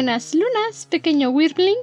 [0.00, 1.76] buenas lunas, pequeño Wirbling.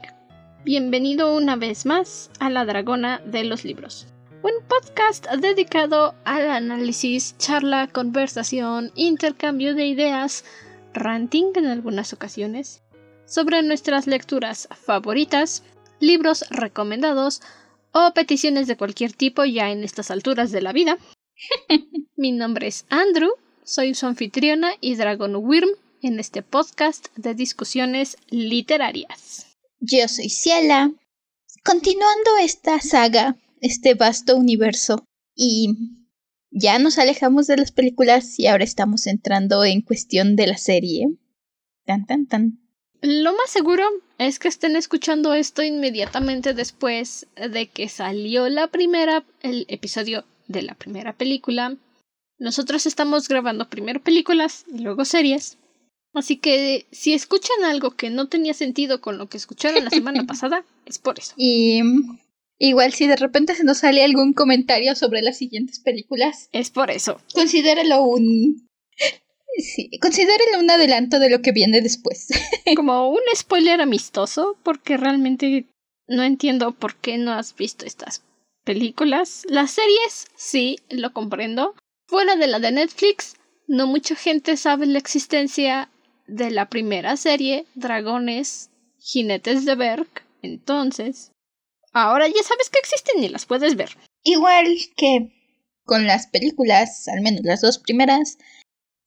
[0.65, 4.07] Bienvenido una vez más a La Dragona de los Libros.
[4.41, 10.45] Un podcast dedicado al análisis, charla, conversación, intercambio de ideas,
[10.95, 12.81] ranting en algunas ocasiones,
[13.27, 15.61] sobre nuestras lecturas favoritas,
[15.99, 17.43] libros recomendados
[17.91, 20.97] o peticiones de cualquier tipo ya en estas alturas de la vida.
[22.15, 23.29] Mi nombre es Andrew,
[23.63, 25.69] soy su anfitriona y Dragon Wyrm
[26.01, 29.57] en este podcast de discusiones literarias.
[29.79, 30.91] Yo soy Ciela.
[31.63, 35.03] Continuando esta saga, este vasto universo,
[35.35, 35.75] y
[36.49, 41.07] ya nos alejamos de las películas y ahora estamos entrando en cuestión de la serie.
[41.85, 42.59] Tan, tan, tan.
[43.01, 43.85] Lo más seguro
[44.17, 50.63] es que estén escuchando esto inmediatamente después de que salió la primera, el episodio de
[50.63, 51.77] la primera película.
[52.39, 55.57] Nosotros estamos grabando primero películas y luego series.
[56.17, 60.23] Así que si escuchan algo que no tenía sentido con lo que escucharon la semana
[60.27, 61.33] pasada, es por eso.
[61.37, 61.81] Y
[62.59, 66.91] igual si de repente se nos sale algún comentario sobre las siguientes películas, es por
[66.91, 67.21] eso.
[67.33, 68.67] Considéralo un
[69.57, 72.27] Sí, considérenlo un adelanto de lo que viene después.
[72.75, 75.65] Como un spoiler amistoso, porque realmente
[76.07, 78.23] no entiendo por qué no has visto estas
[78.63, 79.43] películas.
[79.49, 81.75] Las series, sí, lo comprendo.
[82.07, 83.35] Fuera de la de Netflix,
[83.67, 85.89] no mucha gente sabe la existencia
[86.27, 90.07] de la primera serie, Dragones, Jinetes de Berg.
[90.41, 91.31] Entonces,
[91.93, 93.89] ahora ya sabes que existen y las puedes ver.
[94.23, 95.33] Igual que
[95.85, 98.37] con las películas, al menos las dos primeras,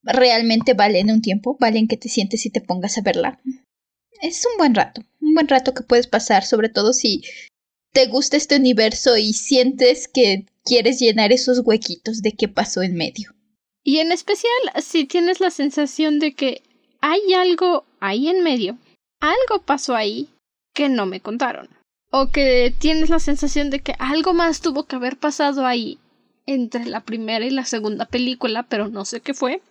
[0.03, 3.41] realmente valen un tiempo, valen que te sientes y te pongas a verla.
[4.23, 7.23] Es un buen rato, un buen rato que puedes pasar, sobre todo si
[7.93, 12.95] te gusta este universo y sientes que quieres llenar esos huequitos de qué pasó en
[12.95, 13.35] medio.
[13.83, 16.63] Y en especial si tienes la sensación de que
[17.01, 18.79] hay algo ahí en medio,
[19.21, 20.29] algo pasó ahí
[20.75, 21.69] que no me contaron.
[22.13, 25.99] O que tienes la sensación de que algo más tuvo que haber pasado ahí
[26.47, 29.63] entre la primera y la segunda película, pero no sé qué fue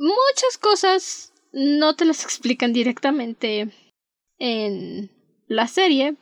[0.00, 3.68] muchas cosas no te las explican directamente
[4.38, 5.10] en
[5.46, 6.16] la serie,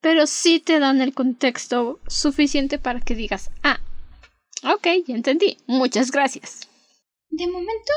[0.00, 3.80] pero sí te dan el contexto suficiente para que digas, ah,
[4.62, 6.68] ok, ya entendí, muchas gracias.
[7.30, 7.92] De momento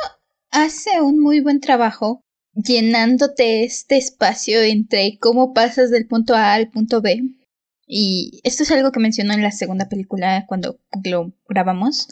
[0.58, 2.22] hace un muy buen trabajo
[2.56, 7.22] llenándote este espacio entre cómo pasas del punto A al punto B.
[7.86, 12.08] Y esto es algo que mencionó en la segunda película cuando lo grabamos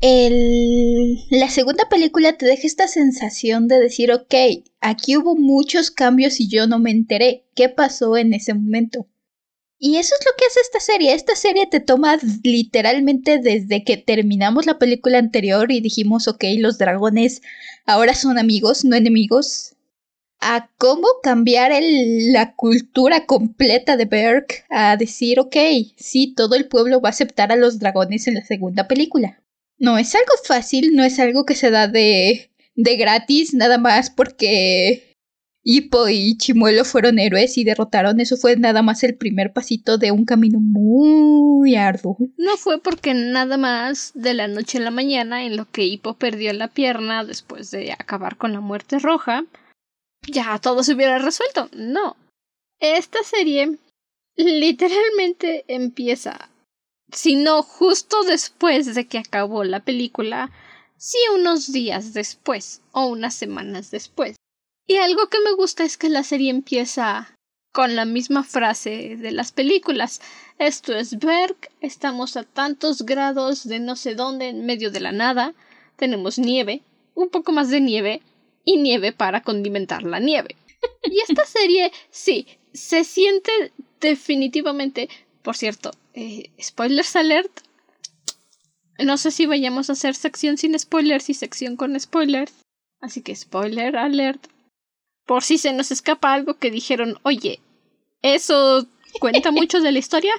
[0.00, 4.34] la segunda película te deja esta sensación de decir, ok,
[4.80, 7.46] aquí hubo muchos cambios y yo no me enteré.
[7.56, 9.08] ¿Qué pasó en ese momento?
[9.80, 11.14] Y eso es lo que hace esta serie.
[11.14, 16.78] Esta serie te toma literalmente desde que terminamos la película anterior y dijimos, ok, los
[16.78, 17.42] dragones
[17.86, 19.76] ahora son amigos, no enemigos,
[20.40, 25.56] a cómo cambiar la cultura completa de Berg a decir, ok,
[25.96, 29.42] sí, todo el pueblo va a aceptar a los dragones en la segunda película.
[29.78, 34.10] No es algo fácil, no es algo que se da de, de gratis, nada más
[34.10, 35.07] porque
[35.70, 38.20] Hippo y Chimuelo fueron héroes y derrotaron.
[38.20, 42.16] Eso fue nada más el primer pasito de un camino muy arduo.
[42.38, 46.14] No fue porque nada más de la noche a la mañana, en lo que Hippo
[46.14, 49.44] perdió la pierna después de acabar con la muerte roja,
[50.26, 51.68] ya todo se hubiera resuelto.
[51.76, 52.16] No.
[52.80, 53.76] Esta serie
[54.36, 56.48] literalmente empieza
[57.12, 60.50] sino justo después de que acabó la película,
[60.96, 64.36] sí unos días después o unas semanas después.
[64.88, 67.36] Y algo que me gusta es que la serie empieza
[67.72, 70.22] con la misma frase de las películas.
[70.58, 75.12] Esto es Berg, estamos a tantos grados de no sé dónde en medio de la
[75.12, 75.54] nada,
[75.96, 76.80] tenemos nieve,
[77.14, 78.22] un poco más de nieve
[78.64, 80.56] y nieve para condimentar la nieve.
[81.02, 83.52] Y esta serie, sí, se siente
[84.00, 85.10] definitivamente,
[85.42, 87.60] por cierto, eh, spoilers alert.
[88.98, 92.54] No sé si vayamos a hacer sección sin spoilers y sección con spoilers.
[93.00, 94.48] Así que spoiler alert.
[95.28, 97.60] Por si se nos escapa algo que dijeron, oye,
[98.22, 98.86] eso
[99.20, 100.32] cuenta mucho de la historia,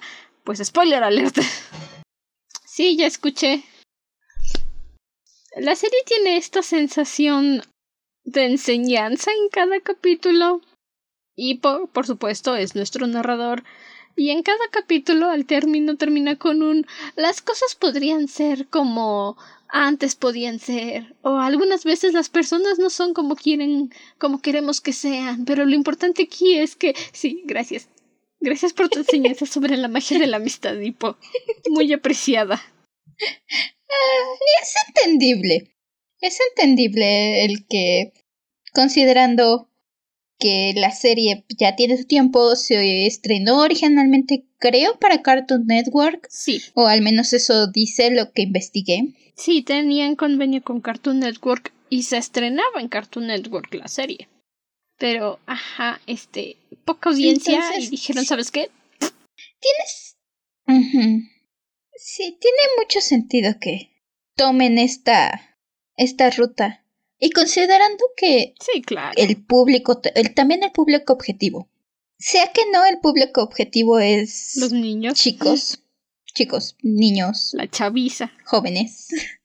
[0.44, 1.38] pues spoiler alert.
[2.66, 3.64] sí, ya escuché.
[5.56, 7.62] La serie tiene esta sensación
[8.24, 10.62] de enseñanza en cada capítulo.
[11.36, 13.64] Y por, por supuesto es nuestro narrador
[14.16, 19.38] y en cada capítulo al término termina con un las cosas podrían ser como
[19.70, 24.94] antes podían ser o algunas veces las personas no son como quieren como queremos que
[24.94, 27.88] sean pero lo importante aquí es que sí gracias.
[28.42, 31.18] Gracias por tu enseñanza sobre la magia de la amistad Hipo
[31.70, 32.62] muy apreciada.
[33.22, 35.76] Ah, es entendible.
[36.22, 38.14] Es entendible el que
[38.74, 39.69] considerando
[40.40, 46.28] que la serie ya tiene su tiempo, se estrenó originalmente, creo, para Cartoon Network.
[46.30, 46.62] Sí.
[46.74, 49.14] O al menos eso dice lo que investigué.
[49.36, 54.28] Sí, tenían convenio con Cartoon Network y se estrenaba en Cartoon Network la serie.
[54.98, 58.70] Pero, ajá, este, poca audiencia y dijeron, ¿sabes qué?
[59.00, 60.18] Tienes...
[61.96, 63.90] Sí, tiene mucho sentido que
[64.36, 65.58] tomen esta,
[65.98, 66.86] esta ruta.
[67.20, 69.14] Y considerando que sí, claro.
[69.18, 71.70] el público, el, también el público objetivo,
[72.18, 75.84] sea que no el público objetivo es los niños, chicos,
[76.34, 79.10] chicos, niños, la chaviza, jóvenes.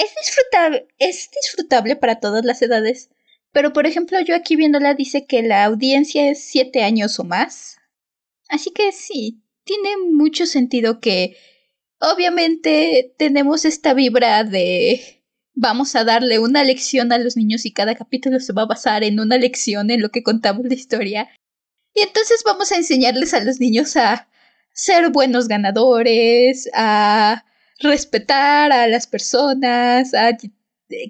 [0.00, 3.10] Es disfrutable, es disfrutable para todas las edades,
[3.50, 7.78] pero por ejemplo yo aquí viéndola dice que la audiencia es siete años o más.
[8.48, 11.36] Así que sí, tiene mucho sentido que
[11.98, 15.17] obviamente tenemos esta vibra de
[15.60, 19.02] vamos a darle una lección a los niños y cada capítulo se va a basar
[19.02, 21.28] en una lección en lo que contamos la historia.
[21.94, 24.28] Y entonces vamos a enseñarles a los niños a
[24.72, 27.44] ser buenos ganadores, a
[27.80, 30.36] respetar a las personas, a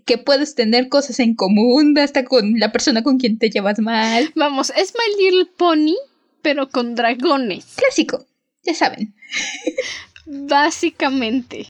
[0.07, 4.33] que puedes tener cosas en común hasta con la persona con quien te llevas mal.
[4.35, 5.95] Vamos, es My Little Pony,
[6.41, 7.75] pero con dragones.
[7.77, 8.27] Clásico,
[8.63, 9.15] ya saben.
[10.25, 11.69] Básicamente.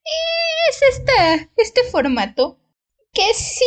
[0.70, 2.58] Es esta, este formato
[3.18, 3.64] que sí,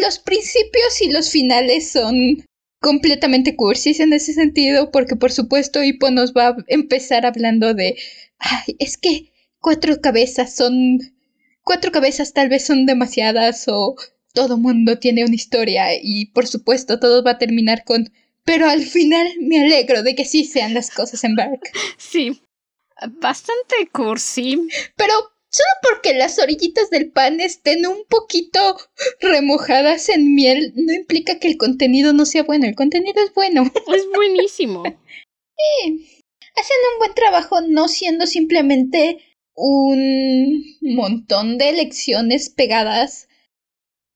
[0.00, 2.42] los principios y los finales son
[2.80, 7.98] completamente cursis en ese sentido, porque por supuesto Hippo nos va a empezar hablando de,
[8.38, 11.00] ay, es que cuatro cabezas son,
[11.62, 13.94] cuatro cabezas tal vez son demasiadas o
[14.32, 18.10] todo mundo tiene una historia y por supuesto todo va a terminar con,
[18.44, 21.60] pero al final me alegro de que sí sean las cosas en Bark.
[21.98, 22.40] Sí,
[23.20, 24.68] bastante cursi.
[24.96, 25.12] Pero
[25.50, 28.60] solo porque las orillitas del pan estén un poquito
[29.20, 32.66] remojadas en miel no implica que el contenido no sea bueno.
[32.66, 33.64] El contenido es bueno.
[33.94, 34.84] Es buenísimo.
[34.84, 36.06] sí.
[36.56, 39.18] Hacen un buen trabajo no siendo simplemente
[39.54, 43.28] un montón de lecciones pegadas.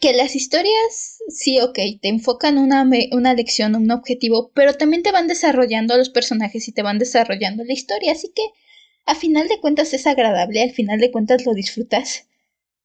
[0.00, 5.12] Que las historias, sí, ok, te enfocan una, una lección, un objetivo, pero también te
[5.12, 8.12] van desarrollando a los personajes y te van desarrollando la historia.
[8.12, 8.42] Así que
[9.06, 12.28] a final de cuentas es agradable, al final de cuentas lo disfrutas.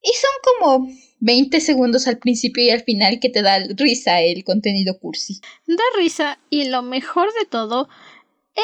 [0.01, 0.87] Y son como
[1.19, 5.41] 20 segundos al principio y al final que te da risa el contenido cursi.
[5.67, 7.89] Da risa y lo mejor de todo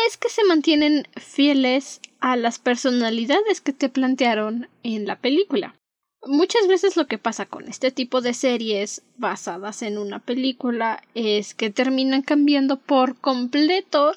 [0.08, 5.76] es que se mantienen fieles a las personalidades que te plantearon en la película.
[6.28, 11.54] Muchas veces lo que pasa con este tipo de series basadas en una película es
[11.54, 14.16] que terminan cambiando por completo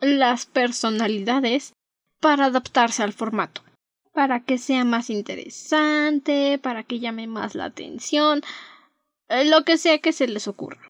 [0.00, 1.72] las personalidades
[2.22, 3.62] para adaptarse al formato,
[4.12, 8.42] para que sea más interesante, para que llame más la atención,
[9.28, 10.88] eh, lo que sea que se les ocurra.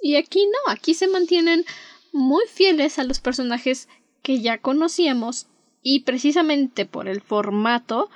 [0.00, 1.66] Y aquí no, aquí se mantienen
[2.12, 3.86] muy fieles a los personajes
[4.22, 5.46] que ya conocíamos
[5.82, 8.08] y precisamente por el formato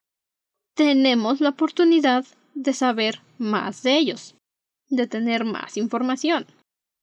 [0.75, 2.25] tenemos la oportunidad
[2.55, 4.35] de saber más de ellos,
[4.89, 6.47] de tener más información.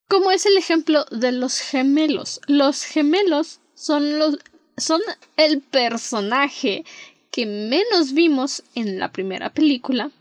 [0.09, 2.41] Como es el ejemplo de los gemelos.
[2.47, 4.39] Los gemelos son los
[4.77, 5.01] son
[5.37, 6.85] el personaje
[7.31, 10.11] que menos vimos en la primera película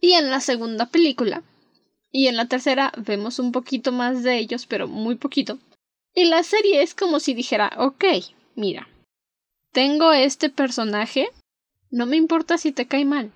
[0.00, 1.42] y en la segunda película.
[2.10, 5.58] Y en la tercera vemos un poquito más de ellos, pero muy poquito.
[6.14, 8.04] Y la serie es como si dijera, ok,
[8.56, 8.88] mira,
[9.72, 11.28] tengo este personaje,
[11.90, 13.30] no me importa si te cae mal,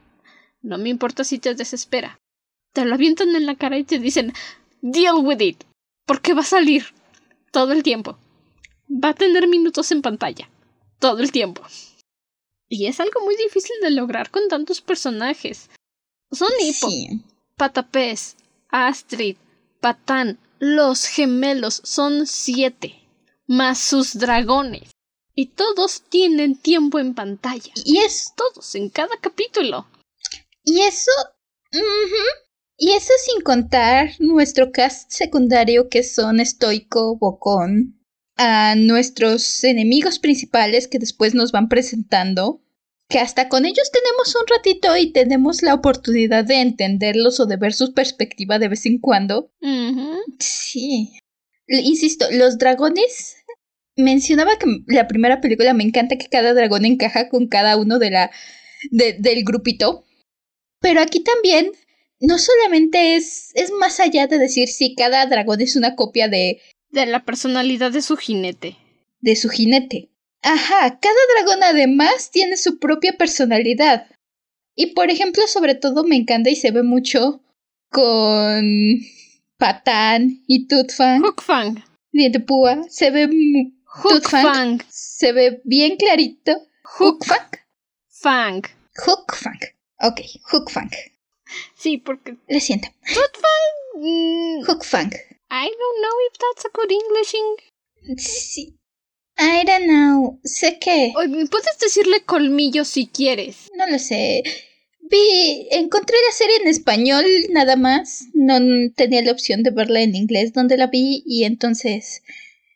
[0.63, 2.19] no me importa si te desespera.
[2.73, 4.33] Te lo avientan en la cara y te dicen,
[4.81, 5.63] deal with it,
[6.07, 6.87] porque va a salir
[7.53, 8.19] todo el tiempo.
[8.91, 10.49] Va a tener minutos en pantalla
[11.03, 11.63] todo el tiempo.
[12.69, 15.69] Y es algo muy difícil de lograr con tantos personajes.
[16.31, 16.89] Son Hippo,
[17.57, 18.37] Patapés,
[18.71, 19.37] Astrid,
[19.81, 22.95] Patán, los gemelos son siete,
[23.47, 24.91] más sus dragones.
[25.35, 27.73] Y todos tienen tiempo en pantalla.
[27.85, 29.87] Y es todos en cada capítulo.
[30.63, 31.11] Y eso...
[32.79, 38.02] Y eso sin contar nuestro cast secundario que son Estoico, Bocón,
[38.43, 42.61] a nuestros enemigos principales que después nos van presentando,
[43.09, 47.57] que hasta con ellos tenemos un ratito y tenemos la oportunidad de entenderlos o de
[47.57, 49.53] ver su perspectiva de vez en cuando.
[50.41, 51.13] Sí.
[51.69, 53.37] Insisto, los dragones.
[53.97, 58.11] Mencionaba que la primera película me encanta que cada dragón encaja con cada uno de
[58.11, 58.31] la.
[58.91, 60.05] del grupito.
[60.81, 61.71] Pero aquí también
[62.19, 66.61] no solamente es, es más allá de decir si cada dragón es una copia de
[66.93, 68.77] de la personalidad de su jinete.
[69.21, 70.11] De su jinete.
[70.43, 74.07] Ajá, cada dragón además tiene su propia personalidad.
[74.75, 77.43] Y por ejemplo, sobre todo me encanta y se ve mucho
[77.91, 78.65] con
[79.59, 81.23] Patán y Tutfang.
[81.23, 81.85] Hookfang.
[82.11, 82.83] Diente Púa.
[82.89, 83.29] Se ve.
[83.85, 84.83] Hookfang.
[84.89, 86.53] Se ve bien clarito.
[86.99, 87.49] Hookfang.
[88.09, 88.63] Fang.
[89.07, 89.61] Hookfang.
[90.01, 90.21] Ok,
[90.51, 90.91] Hookfang.
[91.77, 92.37] Sí, porque.
[92.49, 92.89] Lo siento.
[93.07, 94.03] Tutfang.
[94.03, 95.13] Mm, Hookfang.
[95.55, 97.57] I don't know if that's a good Englishing.
[98.17, 98.79] Sí.
[99.37, 100.41] I don't know.
[100.45, 101.13] Sé que.
[101.15, 103.71] Puedes decirle colmillo si quieres.
[103.77, 104.43] No lo sé.
[105.03, 108.29] Vi, encontré la serie en español nada más.
[108.33, 108.59] No
[108.97, 112.23] tenía la opción de verla en inglés donde la vi y entonces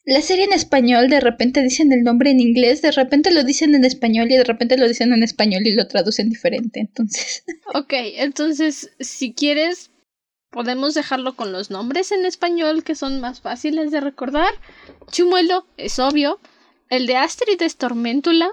[0.05, 3.75] la serie en español de repente dicen el nombre en inglés, de repente lo dicen
[3.75, 7.43] en español y de repente lo dicen en español y lo traducen diferente, entonces.
[7.75, 9.91] Ok, entonces si quieres
[10.51, 14.53] podemos dejarlo con los nombres en español que son más fáciles de recordar.
[15.11, 16.41] Chumuelo es obvio.
[16.89, 18.51] El de Astrid es Torméntula.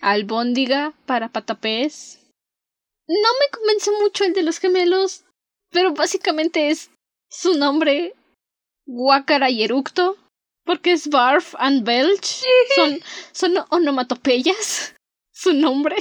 [0.00, 2.20] Albóndiga para Patapés.
[3.08, 5.24] No me convence mucho el de los gemelos,
[5.70, 6.90] pero básicamente es
[7.28, 8.14] su nombre
[8.86, 10.16] Guacara y Eructo,
[10.64, 12.44] porque es Barf and Belch.
[12.76, 13.00] Son,
[13.32, 14.94] son onomatopeyas,
[15.32, 15.96] su nombre.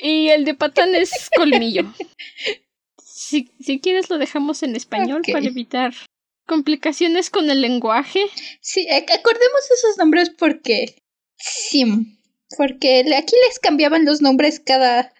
[0.00, 1.92] Y el de Patán es Colmillo.
[3.02, 5.94] Si, si quieres lo dejamos en español para evitar
[6.46, 8.24] complicaciones con el lenguaje.
[8.60, 10.96] Sí, acordemos esos nombres porque...
[11.38, 11.84] Sí,
[12.56, 15.12] porque aquí les cambiaban los nombres cada...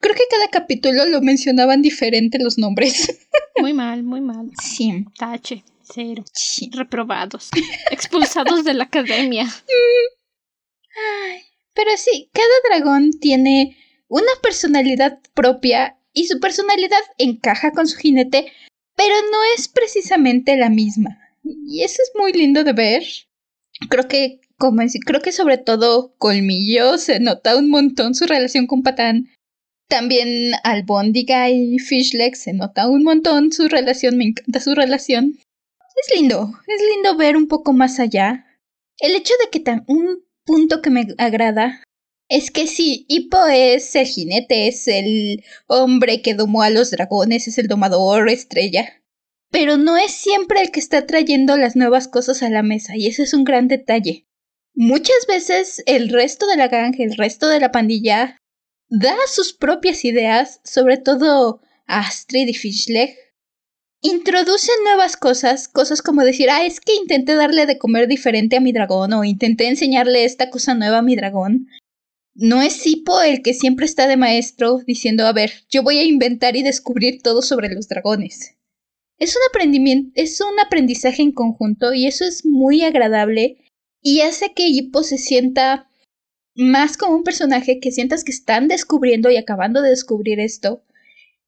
[0.00, 3.26] Creo que cada capítulo lo mencionaban diferente los nombres.
[3.58, 4.50] Muy mal, muy mal.
[4.62, 5.04] Sí.
[5.18, 6.24] Tache, cero.
[6.32, 6.70] Sí.
[6.72, 7.48] Reprobados.
[7.90, 9.48] Expulsados de la academia.
[11.26, 11.42] Ay,
[11.74, 13.76] pero sí, cada dragón tiene
[14.08, 18.52] una personalidad propia y su personalidad encaja con su jinete,
[18.96, 21.18] pero no es precisamente la misma.
[21.44, 23.02] Y eso es muy lindo de ver.
[23.88, 28.82] Creo que como creo que sobre todo Colmillo se nota un montón su relación con
[28.82, 29.28] Patán.
[29.88, 35.38] También Albóndiga y Fishleg se nota un montón su relación, me encanta su relación.
[35.78, 38.46] Es lindo, es lindo ver un poco más allá.
[38.98, 41.82] El hecho de que tan, un punto que me agrada
[42.28, 47.48] es que sí, Hippo es el jinete, es el hombre que domó a los dragones,
[47.48, 49.02] es el domador estrella.
[49.50, 53.06] Pero no es siempre el que está trayendo las nuevas cosas a la mesa, y
[53.06, 54.26] ese es un gran detalle.
[54.74, 58.36] Muchas veces el resto de la gang, el resto de la pandilla,
[58.90, 63.16] da sus propias ideas, sobre todo Astrid y Fishleg.
[64.02, 68.60] Introducen nuevas cosas, cosas como decir, ah, es que intenté darle de comer diferente a
[68.60, 71.68] mi dragón o intenté enseñarle esta cosa nueva a mi dragón.
[72.40, 76.04] No es Sipo el que siempre está de maestro diciendo, a ver, yo voy a
[76.04, 78.56] inventar y descubrir todo sobre los dragones.
[79.18, 83.58] Es un aprendimiento, es un aprendizaje en conjunto y eso es muy agradable
[84.00, 85.90] y hace que Hippo se sienta
[86.54, 90.84] más como un personaje que sientas que están descubriendo y acabando de descubrir esto.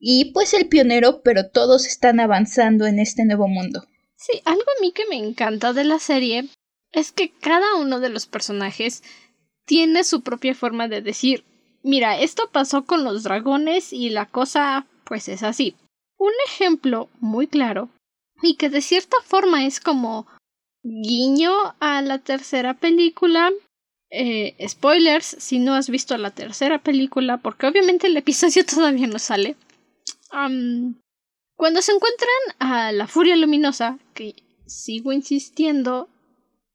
[0.01, 3.87] Y pues el pionero, pero todos están avanzando en este nuevo mundo.
[4.17, 6.49] Sí, algo a mí que me encanta de la serie
[6.91, 9.05] es que cada uno de los personajes
[9.67, 11.45] tiene su propia forma de decir,
[11.83, 15.75] mira, esto pasó con los dragones y la cosa pues es así.
[16.19, 17.89] Un ejemplo muy claro
[18.43, 20.27] y que de cierta forma es como
[20.83, 23.51] guiño a la tercera película.
[24.11, 29.19] Eh, spoilers, si no has visto la tercera película, porque obviamente el episodio todavía no
[29.19, 29.57] sale.
[31.57, 34.35] cuando se encuentran a la Furia Luminosa, que
[34.67, 36.09] sigo insistiendo,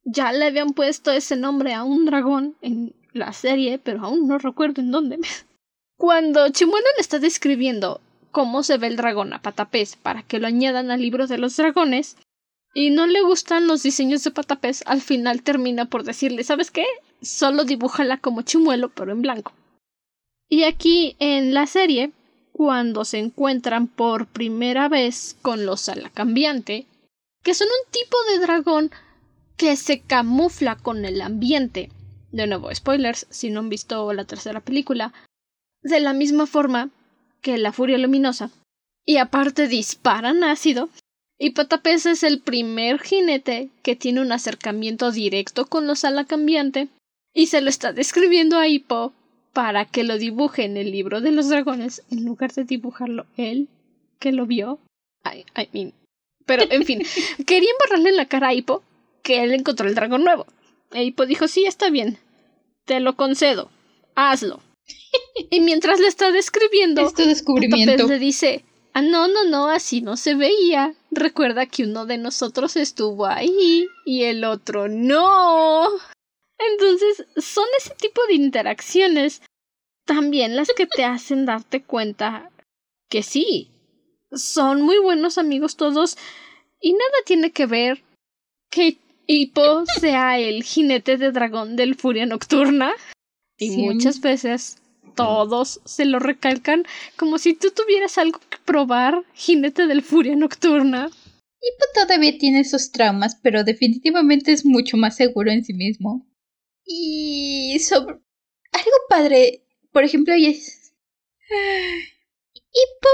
[0.05, 4.38] ya le habían puesto ese nombre a un dragón en la serie, pero aún no
[4.38, 5.19] recuerdo en dónde.
[5.97, 8.00] Cuando Chimuelo le está describiendo
[8.31, 11.57] cómo se ve el dragón a Patapés para que lo añadan al libro de los
[11.57, 12.17] dragones,
[12.74, 16.85] y no le gustan los diseños de Patapés, al final termina por decirle, ¿sabes qué?
[17.21, 19.53] Solo dibújala como chumuelo, pero en blanco.
[20.50, 22.12] Y aquí en la serie,
[22.51, 26.85] cuando se encuentran por primera vez con los Alacambiante,
[27.43, 28.91] que son un tipo de dragón
[29.57, 31.89] que se camufla con el ambiente.
[32.31, 35.13] De nuevo, spoilers, si no han visto la tercera película.
[35.81, 36.89] De la misma forma
[37.41, 38.50] que la furia luminosa.
[39.05, 40.89] Y aparte disparan ácido,
[41.38, 46.88] y Patapés es el primer jinete que tiene un acercamiento directo con los ala cambiante
[47.33, 49.13] y se lo está describiendo a Hippo
[49.51, 53.67] para que lo dibuje en el libro de los dragones en lugar de dibujarlo él,
[54.19, 54.79] que lo vio.
[55.25, 55.93] I, I mean.
[56.45, 57.03] Pero, en fin,
[57.45, 58.83] quería embarrarle en la cara a Hippo
[59.25, 60.46] que él encontró el dragón nuevo.
[60.91, 62.17] E Hippo dijo, sí, está bien,
[62.86, 63.72] te lo concedo,
[64.13, 64.62] hazlo.
[65.50, 68.08] y mientras le está describiendo, este descubrimiento.
[68.08, 68.63] le dice,
[68.94, 70.96] Ah, no, no, no, así no se veía.
[71.12, 75.89] Recuerda que uno de nosotros estuvo ahí y el otro no.
[76.58, 79.41] Entonces, son ese tipo de interacciones
[80.05, 82.51] también las que te hacen darte cuenta
[83.10, 83.70] que sí,
[84.32, 86.17] son muy buenos amigos todos
[86.79, 88.01] y nada tiene que ver
[88.70, 92.94] que Hippo sea el jinete de dragón del Furia Nocturna.
[93.58, 94.77] Y muchas veces
[95.15, 101.05] todos se lo recalcan como si tú tuvieras algo que probar, jinete del Furia Nocturna.
[101.08, 106.27] Hippo todavía tiene esos traumas, pero definitivamente es mucho más seguro en sí mismo.
[106.86, 108.15] Y sobre
[108.72, 110.94] algo padre, por ejemplo, y es
[112.72, 113.10] Hippo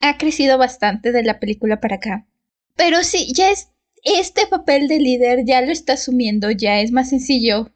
[0.00, 2.26] ha crecido bastante de la película para acá.
[2.74, 3.68] Pero sí, ya es
[4.06, 7.70] este papel de líder ya lo está asumiendo, ya es más sencillo.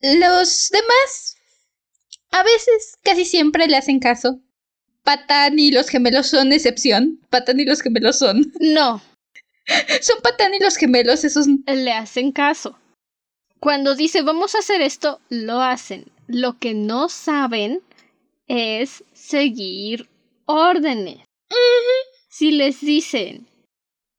[0.00, 1.38] Los demás
[2.30, 4.40] a veces, casi siempre le hacen caso.
[5.02, 7.20] Patán y los gemelos son excepción.
[7.30, 8.52] Patán y los gemelos son.
[8.60, 9.02] No.
[10.02, 11.46] son Patán y los gemelos, esos.
[11.66, 12.78] Le hacen caso.
[13.60, 16.06] Cuando dice vamos a hacer esto, lo hacen.
[16.26, 17.80] Lo que no saben
[18.46, 20.08] es seguir
[20.44, 21.20] órdenes.
[22.28, 23.48] Si les dicen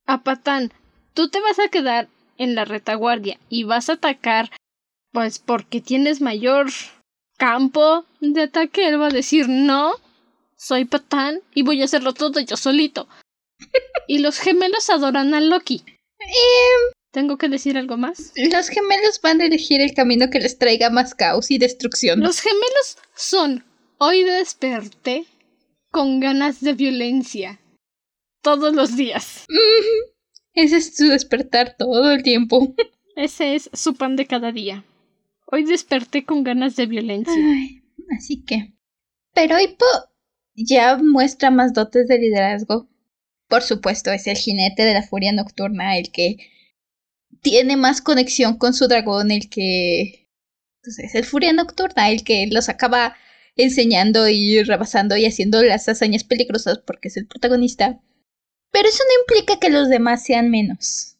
[0.05, 0.73] a Patán,
[1.19, 2.07] tú te vas a quedar
[2.37, 4.51] en la retaguardia y vas a atacar,
[5.11, 6.69] pues porque tienes mayor
[7.37, 9.95] campo de ataque, él va a decir no,
[10.55, 13.09] soy Patán y voy a hacerlo todo yo solito.
[14.07, 15.83] y los gemelos adoran a Loki.
[16.19, 18.31] Em, ¿Tengo que decir algo más?
[18.37, 22.21] Los gemelos van a elegir el camino que les traiga más caos y destrucción.
[22.21, 23.65] Los gemelos son
[23.97, 25.25] hoy desperté
[25.91, 27.59] con ganas de violencia.
[28.41, 29.45] Todos los días.
[30.53, 32.75] Ese es su despertar todo el tiempo.
[33.15, 34.85] Ese es su pan de cada día.
[35.45, 37.33] Hoy desperté con ganas de violencia.
[38.15, 38.73] así que.
[39.33, 39.85] Pero Hippo
[40.55, 42.89] ya muestra más dotes de liderazgo.
[43.47, 46.37] Por supuesto, es el jinete de la furia nocturna, el que
[47.41, 50.27] tiene más conexión con su dragón, el que.
[50.83, 53.15] Pues es el furia nocturna, el que los acaba
[53.55, 57.99] enseñando y rebasando y haciendo las hazañas peligrosas porque es el protagonista.
[58.79, 61.17] Pero eso no implica que los demás sean menos.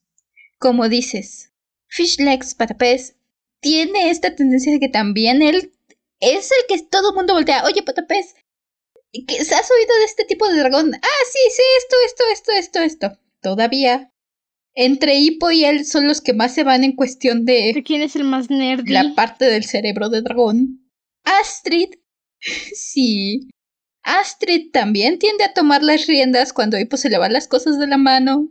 [0.60, 1.52] Como dices,
[1.88, 3.18] Fishlegs Patapés
[3.60, 5.74] tiene esta tendencia de que también él
[6.22, 7.66] es el que todo el mundo voltea.
[7.66, 8.34] Oye, Patapés,
[8.96, 10.94] ¿has oído de este tipo de dragón?
[10.96, 13.20] Ah, sí, sí, esto, esto, esto, esto, esto.
[13.42, 14.10] Todavía.
[14.74, 17.74] Entre Hippo y él son los que más se van en cuestión de...
[17.76, 18.88] ¿De quién es el más nerd?
[18.88, 20.90] La parte del cerebro de dragón.
[21.26, 21.90] Astrid.
[22.74, 23.50] sí.
[24.10, 27.86] Astrid también tiende a tomar las riendas cuando Hippo se le van las cosas de
[27.86, 28.50] la mano.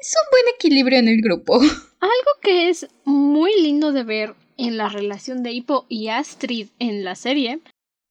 [0.00, 1.60] Es un buen equilibrio en el grupo.
[2.00, 7.04] Algo que es muy lindo de ver en la relación de Hippo y Astrid en
[7.04, 7.60] la serie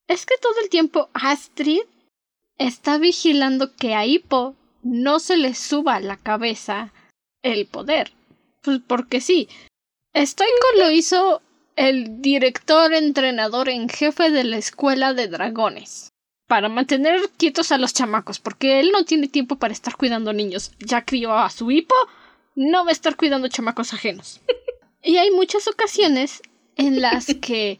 [0.07, 1.81] es que todo el tiempo Astrid
[2.57, 6.93] está vigilando que a Hippo no se le suba a la cabeza
[7.43, 8.13] el poder.
[8.61, 9.49] Pues porque sí.
[10.15, 11.41] Stoico lo hizo
[11.75, 16.13] el director entrenador en jefe de la escuela de dragones.
[16.47, 20.71] Para mantener quietos a los chamacos, porque él no tiene tiempo para estar cuidando niños.
[20.79, 21.95] Ya crió a su hipo,
[22.55, 24.41] no va a estar cuidando chamacos ajenos.
[25.03, 26.41] y hay muchas ocasiones
[26.75, 27.79] en las que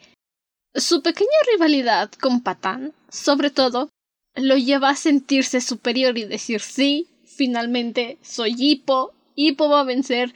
[0.74, 3.90] su pequeña rivalidad con Patán, sobre todo,
[4.36, 10.34] lo lleva a sentirse superior y decir sí, finalmente soy Hippo, Hippo va a vencer.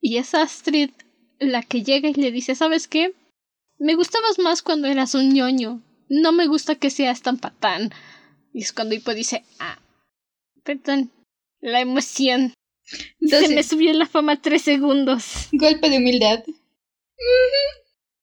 [0.00, 0.90] Y es Astrid
[1.38, 3.14] la que llega y le dice, ¿sabes qué?
[3.78, 5.82] Me gustabas más cuando eras un ñoño.
[6.22, 7.90] No me gusta que seas tan patán.
[8.52, 9.80] Y es cuando Hippo dice, ah,
[10.62, 11.10] perdón,
[11.60, 12.54] la emoción.
[13.20, 15.48] Se me subió la fama tres segundos.
[15.52, 16.44] Golpe de humildad.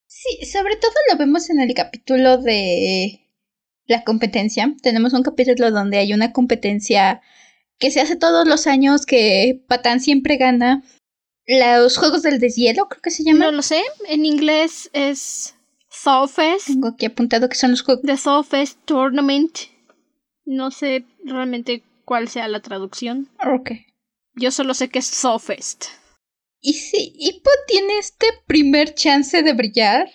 [0.06, 3.20] Sí, sobre todo lo vemos en el capítulo de
[3.86, 4.74] la competencia.
[4.82, 7.20] Tenemos un capítulo donde hay una competencia
[7.78, 10.82] que se hace todos los años, que Patán siempre gana.
[11.46, 13.46] Los Juegos del Deshielo, creo que se llama.
[13.46, 15.56] No lo sé, en inglés es
[16.04, 16.66] Thawfest.
[16.68, 18.04] Tengo aquí apuntado que son los juegos.
[18.04, 19.58] The Thawfest Tournament.
[20.44, 23.28] No sé realmente cuál sea la traducción.
[23.46, 23.72] Ok.
[24.34, 25.84] Yo solo sé que es Thawfest.
[26.60, 30.10] Y sí, Hippo tiene este primer chance de brillar.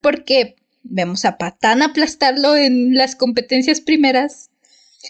[0.00, 4.50] Porque vemos a Patán aplastarlo en las competencias primeras.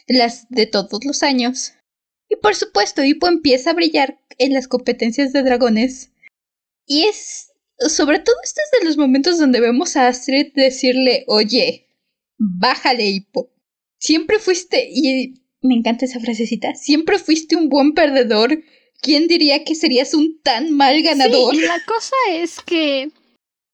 [0.06, 1.74] Las de todos los años.
[2.28, 6.12] Y por supuesto, Hippo empieza a brillar en las competencias de dragones.
[6.86, 7.47] Y es.
[7.78, 11.86] Sobre todo, este es de los momentos donde vemos a Astrid decirle: Oye,
[12.38, 13.50] bájale, Hippo.
[14.00, 14.88] Siempre fuiste.
[14.90, 16.74] Y me encanta esa frasecita.
[16.74, 18.62] Siempre fuiste un buen perdedor.
[19.00, 21.54] ¿Quién diría que serías un tan mal ganador?
[21.54, 23.10] Sí, la cosa es que.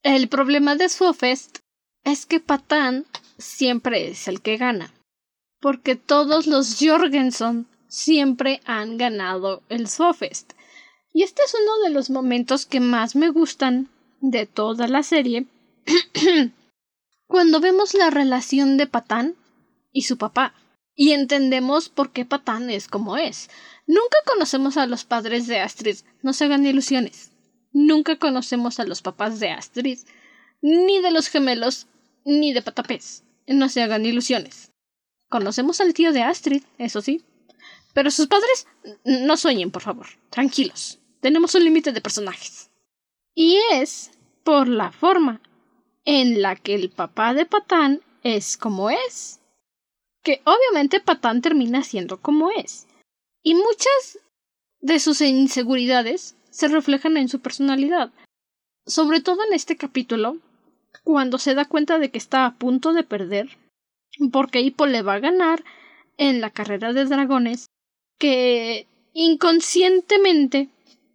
[0.03, 1.61] El problema de Swofest
[2.05, 3.07] es que Patán
[3.39, 4.93] siempre es el que gana.
[5.61, 10.53] Porque todos los Jorgensen siempre han ganado el Swofest.
[11.15, 13.89] Y este es uno de los momentos que más me gustan
[14.31, 15.47] de toda la serie.
[17.27, 19.37] Cuando vemos la relación de Patán
[19.93, 20.55] y su papá.
[20.97, 23.51] Y entendemos por qué Patán es como es.
[23.87, 27.33] Nunca conocemos a los padres de Astrid, no se hagan ilusiones.
[27.73, 29.99] Nunca conocemos a los papás de Astrid,
[30.63, 31.89] ni de los gemelos,
[32.25, 33.25] ni de Patapés.
[33.49, 34.71] No se hagan ilusiones.
[35.29, 37.25] Conocemos al tío de Astrid, eso sí.
[37.93, 38.67] Pero sus padres
[39.05, 40.07] no sueñen, por favor.
[40.31, 41.01] Tranquilos.
[41.21, 42.71] Tenemos un límite de personajes.
[43.35, 44.13] Y es
[44.45, 45.41] por la forma
[46.05, 49.41] en la que el papá de Patán es como es.
[50.23, 52.87] Que obviamente Patán termina siendo como es.
[53.43, 54.19] Y muchas
[54.81, 58.13] de sus inseguridades se reflejan en su personalidad.
[58.87, 60.39] Sobre todo en este capítulo,
[61.03, 63.59] cuando se da cuenta de que está a punto de perder,
[64.31, 65.65] porque Hippo le va a ganar
[66.17, 67.67] en la carrera de dragones,
[68.19, 70.69] que inconscientemente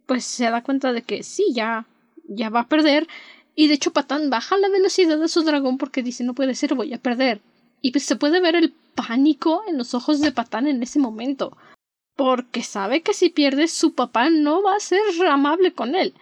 [0.06, 1.86] pues se da cuenta de que sí, ya,
[2.30, 3.06] ya va a perder,
[3.54, 6.74] y de hecho Patán baja la velocidad de su dragón porque dice no puede ser,
[6.74, 7.42] voy a perder.
[7.82, 11.56] Y pues se puede ver el pánico en los ojos de Patán en ese momento
[12.20, 16.12] porque sabe que si pierde su papá no va a ser amable con él.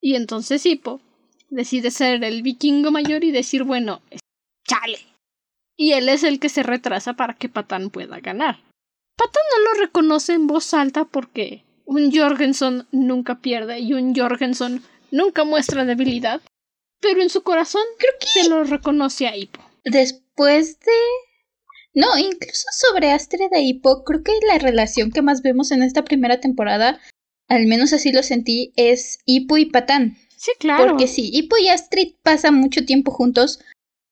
[0.00, 1.00] Y entonces Hippo
[1.48, 4.00] decide ser el vikingo mayor y decir, bueno,
[4.64, 5.00] chale.
[5.76, 8.60] Y él es el que se retrasa para que Patán pueda ganar.
[9.16, 14.84] Patán no lo reconoce en voz alta porque un Jorgensen nunca pierde y un Jorgensen
[15.10, 16.40] nunca muestra debilidad,
[17.00, 19.60] pero en su corazón creo que se lo reconoce a Hippo.
[19.84, 20.92] Después de
[21.94, 26.04] no, incluso sobre Astrid e Hippo, creo que la relación que más vemos en esta
[26.04, 27.00] primera temporada,
[27.48, 30.16] al menos así lo sentí, es Hippo y Patán.
[30.36, 30.86] Sí, claro.
[30.86, 33.60] Porque sí, Hippo y Astrid pasan mucho tiempo juntos,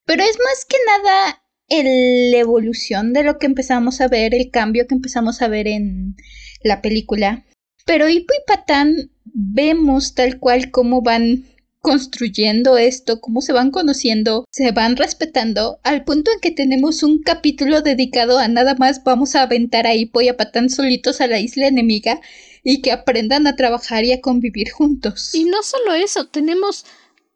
[0.05, 4.87] pero es más que nada la evolución de lo que empezamos a ver, el cambio
[4.87, 6.17] que empezamos a ver en
[6.63, 7.45] la película.
[7.89, 11.47] Pero Hippo y Patán vemos tal cual cómo van
[11.81, 17.23] construyendo esto, cómo se van conociendo, se van respetando, al punto en que tenemos un
[17.23, 21.29] capítulo dedicado a nada más vamos a aventar a Hippo y a Patán solitos a
[21.29, 22.21] la isla enemiga
[22.63, 25.35] y que aprendan a trabajar y a convivir juntos.
[25.35, 26.85] Y no solo eso, tenemos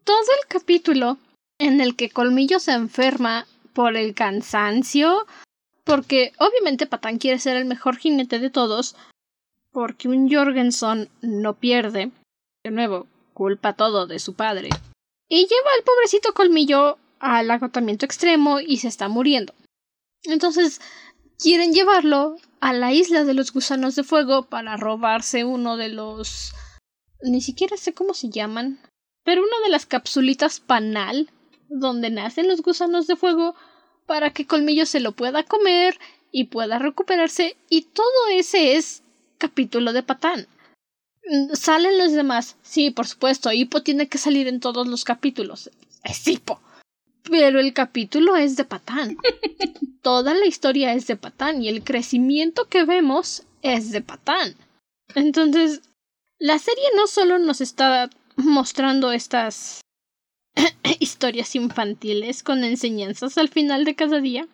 [0.04, 1.16] todo el capítulo
[1.58, 5.26] en el que Colmillo se enferma por el cansancio,
[5.84, 8.96] porque obviamente Patán quiere ser el mejor jinete de todos,
[9.72, 12.12] porque un Jorgensen no pierde.
[12.64, 14.68] De nuevo, culpa todo de su padre.
[15.28, 19.54] Y lleva al pobrecito colmillo al agotamiento extremo y se está muriendo.
[20.24, 20.80] Entonces
[21.38, 26.54] quieren llevarlo a la isla de los gusanos de fuego para robarse uno de los...
[27.22, 28.80] ni siquiera sé cómo se llaman,
[29.24, 31.30] pero una de las capsulitas panal
[31.68, 33.54] donde nacen los gusanos de fuego
[34.06, 35.98] para que Colmillo se lo pueda comer
[36.30, 39.02] y pueda recuperarse y todo ese es
[39.42, 40.46] capítulo de Patán.
[41.24, 42.56] Mm, salen los demás.
[42.62, 45.68] Sí, por supuesto, Hippo tiene que salir en todos los capítulos.
[46.04, 46.60] Es Hippo.
[47.24, 49.16] Pero el capítulo es de Patán.
[50.02, 54.54] Toda la historia es de Patán y el crecimiento que vemos es de Patán.
[55.16, 55.82] Entonces,
[56.38, 59.80] la serie no solo nos está mostrando estas
[61.00, 64.46] historias infantiles con enseñanzas al final de cada día,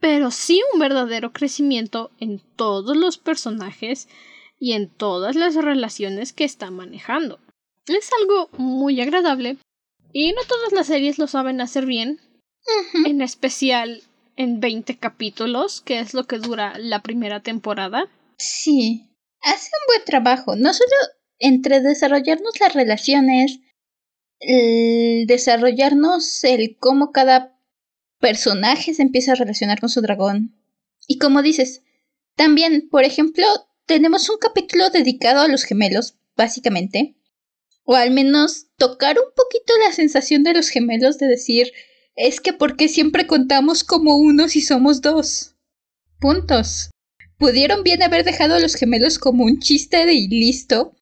[0.00, 4.08] pero sí un verdadero crecimiento en todos los personajes
[4.58, 7.40] y en todas las relaciones que está manejando.
[7.86, 9.58] Es algo muy agradable
[10.12, 12.20] y no todas las series lo saben hacer bien,
[13.04, 14.02] en especial
[14.36, 18.08] en 20 capítulos, que es lo que dura la primera temporada.
[18.38, 19.08] Sí,
[19.42, 20.90] hace un buen trabajo, no solo
[21.38, 23.60] entre desarrollarnos las relaciones,
[24.40, 27.55] el desarrollarnos el cómo cada
[28.18, 30.54] personaje se empieza a relacionar con su dragón.
[31.06, 31.82] Y como dices,
[32.34, 33.44] también, por ejemplo,
[33.86, 37.16] tenemos un capítulo dedicado a los gemelos, básicamente.
[37.84, 41.72] O al menos tocar un poquito la sensación de los gemelos de decir,
[42.16, 45.54] es que porque siempre contamos como uno si somos dos.
[46.18, 46.90] Puntos.
[47.38, 50.96] Pudieron bien haber dejado a los gemelos como un chiste de y listo.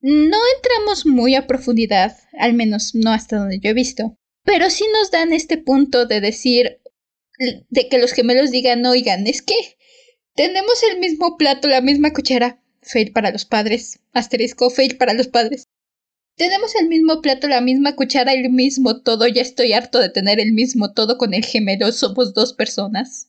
[0.00, 4.18] No entramos muy a profundidad, al menos no hasta donde yo he visto.
[4.44, 6.80] Pero sí nos dan este punto de decir,
[7.38, 9.54] de que los gemelos digan, oigan, es que
[10.34, 12.60] tenemos el mismo plato, la misma cuchara.
[12.82, 14.00] Fail para los padres.
[14.12, 15.68] Asterisco, fail para los padres.
[16.36, 19.26] Tenemos el mismo plato, la misma cuchara, el mismo todo.
[19.28, 21.92] Ya estoy harto de tener el mismo todo con el gemelo.
[21.92, 23.28] Somos dos personas.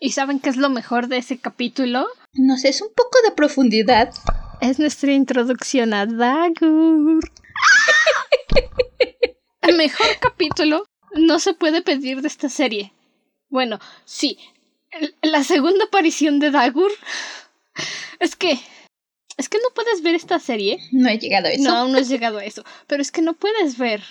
[0.00, 2.06] ¿Y saben qué es lo mejor de ese capítulo?
[2.32, 4.10] No sé, es un poco de profundidad.
[4.60, 7.20] Es nuestra introducción a Dagur.
[9.66, 12.92] El mejor capítulo no se puede pedir de esta serie.
[13.48, 14.38] Bueno, sí,
[15.22, 16.92] la segunda aparición de Dagur.
[18.18, 18.58] Es que.
[19.36, 20.78] Es que no puedes ver esta serie.
[20.92, 21.62] No he llegado a eso.
[21.64, 22.64] No, no he llegado a eso.
[22.86, 24.02] Pero es que no puedes ver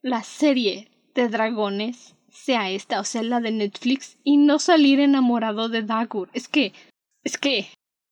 [0.00, 5.68] la serie de dragones sea esta o sea la de Netflix y no salir enamorado
[5.68, 6.30] de Dagur.
[6.32, 6.72] Es que,
[7.22, 7.68] es que,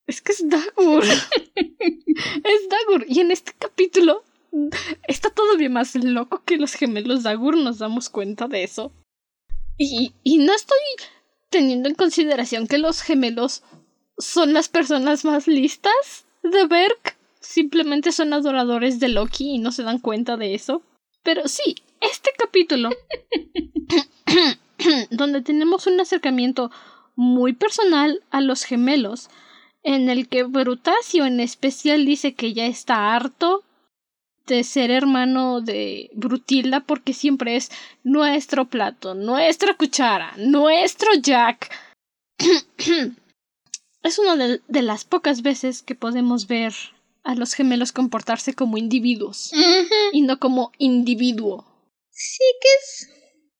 [0.06, 1.04] es que es Dagur.
[1.56, 3.06] es Dagur.
[3.08, 4.22] Y en este capítulo
[5.08, 8.92] está todavía más loco que los gemelos Dagur, nos damos cuenta de eso.
[9.76, 10.78] Y, y no estoy
[11.50, 13.62] teniendo en consideración que los gemelos
[14.18, 17.16] son las personas más listas de Berk.
[17.40, 20.82] Simplemente son adoradores de Loki y no se dan cuenta de eso.
[21.22, 22.90] Pero sí, este capítulo,
[25.10, 26.70] donde tenemos un acercamiento
[27.14, 29.28] muy personal a los gemelos,
[29.82, 33.64] en el que Brutasio en especial dice que ya está harto
[34.48, 37.70] de ser hermano de Brutilda porque siempre es
[38.02, 41.70] nuestro plato, nuestra cuchara, nuestro Jack.
[44.02, 46.72] es una de, de, las pocas veces que podemos ver
[47.24, 49.52] a los gemelos comportarse como individuos
[50.12, 51.66] y no como individuo.
[52.10, 53.10] Sí, que es.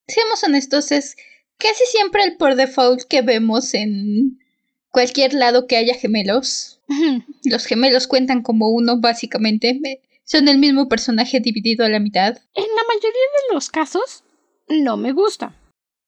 [0.09, 1.17] Seamos honestos, es
[1.59, 4.41] casi siempre el por default que vemos en
[4.91, 6.81] cualquier lado que haya gemelos.
[7.45, 10.01] Los gemelos cuentan como uno, básicamente.
[10.31, 12.37] Son el mismo personaje dividido a la mitad.
[12.55, 13.11] En la mayoría
[13.49, 14.25] de los casos,
[14.69, 15.55] no me gusta.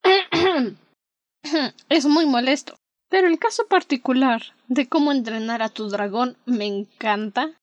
[1.88, 2.78] es muy molesto.
[3.08, 7.58] Pero el caso particular de cómo entrenar a tu dragón me encanta.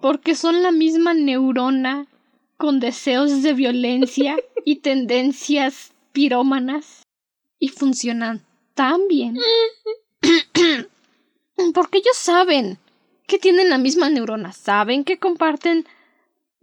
[0.00, 2.06] Porque son la misma neurona
[2.56, 7.02] con deseos de violencia y tendencias pirómanas.
[7.58, 9.38] Y funcionan tan bien.
[11.74, 12.78] Porque ellos saben
[13.26, 15.84] que tienen la misma neurona, saben que comparten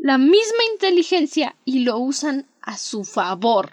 [0.04, 3.72] la misma inteligencia y lo usan a su favor.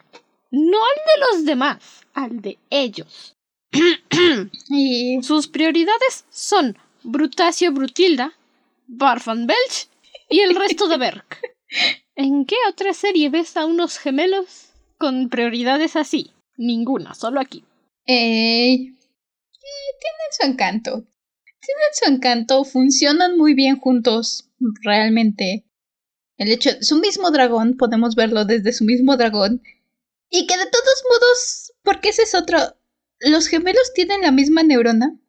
[0.53, 3.35] No al de los demás, al de ellos.
[4.71, 5.21] y...
[5.23, 8.33] Sus prioridades son Brutasio Brutilda,
[8.87, 9.89] Barfan Belch
[10.29, 11.41] y el resto de Berk.
[12.15, 16.31] ¿En qué otra serie ves a unos gemelos con prioridades así?
[16.57, 17.65] Ninguna, solo aquí.
[18.07, 18.95] Eh, eh,
[19.99, 20.91] tienen su encanto.
[20.93, 24.49] Tienen su encanto, funcionan muy bien juntos,
[24.83, 25.65] realmente.
[26.41, 29.63] El hecho de su mismo dragón, podemos verlo desde su mismo dragón.
[30.31, 32.57] Y que de todos modos, porque ese es otro.
[33.19, 35.21] Los gemelos tienen la misma neurona,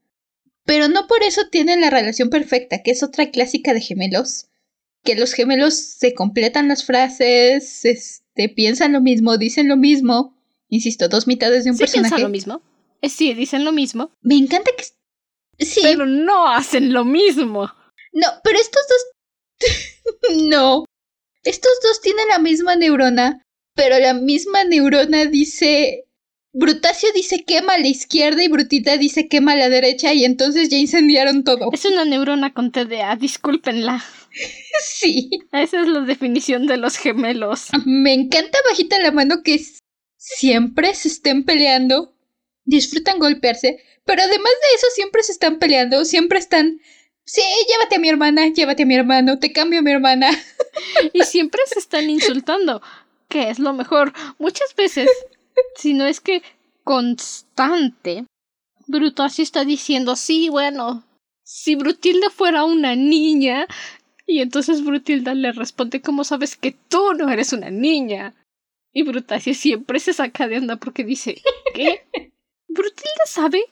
[0.64, 4.48] pero no por eso tienen la relación perfecta, que es otra clásica de gemelos.
[5.04, 10.42] Que los gemelos se completan las frases, este, piensan lo mismo, dicen lo mismo.
[10.70, 12.16] Insisto, dos mitades de un ¿Sí personaje.
[12.16, 12.62] piensan lo mismo?
[13.02, 14.12] Eh, sí, dicen lo mismo.
[14.22, 15.66] Me encanta que.
[15.66, 15.82] Sí.
[15.84, 17.70] Pero no hacen lo mismo.
[18.14, 19.68] No, pero estos dos.
[20.48, 20.86] no.
[21.44, 26.06] Estos dos tienen la misma neurona, pero la misma neurona dice.
[26.54, 30.68] Brutasio dice quema a la izquierda y Brutita dice quema a la derecha y entonces
[30.68, 31.70] ya incendiaron todo.
[31.72, 34.04] Es una neurona con TDA, discúlpenla.
[34.84, 35.30] sí.
[35.54, 37.68] Esa es la definición de los gemelos.
[37.86, 39.62] Me encanta bajita la mano que
[40.18, 42.16] siempre se estén peleando,
[42.66, 46.80] disfrutan golpearse, pero además de eso siempre se están peleando, siempre están
[47.26, 50.30] Sí, llévate a mi hermana, llévate a mi hermano, te cambio a mi hermana.
[51.14, 52.82] Y siempre se están insultando,
[53.28, 54.14] que es lo mejor.
[54.40, 55.10] Muchas veces,
[55.76, 56.44] si no es que
[56.84, 58.26] constante,
[58.88, 61.04] Brutasio está diciendo, sí, bueno,
[61.44, 63.68] si Brutilda fuera una niña,
[64.26, 68.34] y entonces Brutilda le responde, ¿cómo sabes que tú no eres una niña?
[68.94, 71.42] Y Brutasio siempre se saca de onda porque dice,
[71.74, 72.06] ¿qué?
[72.68, 73.66] Brutilda sabe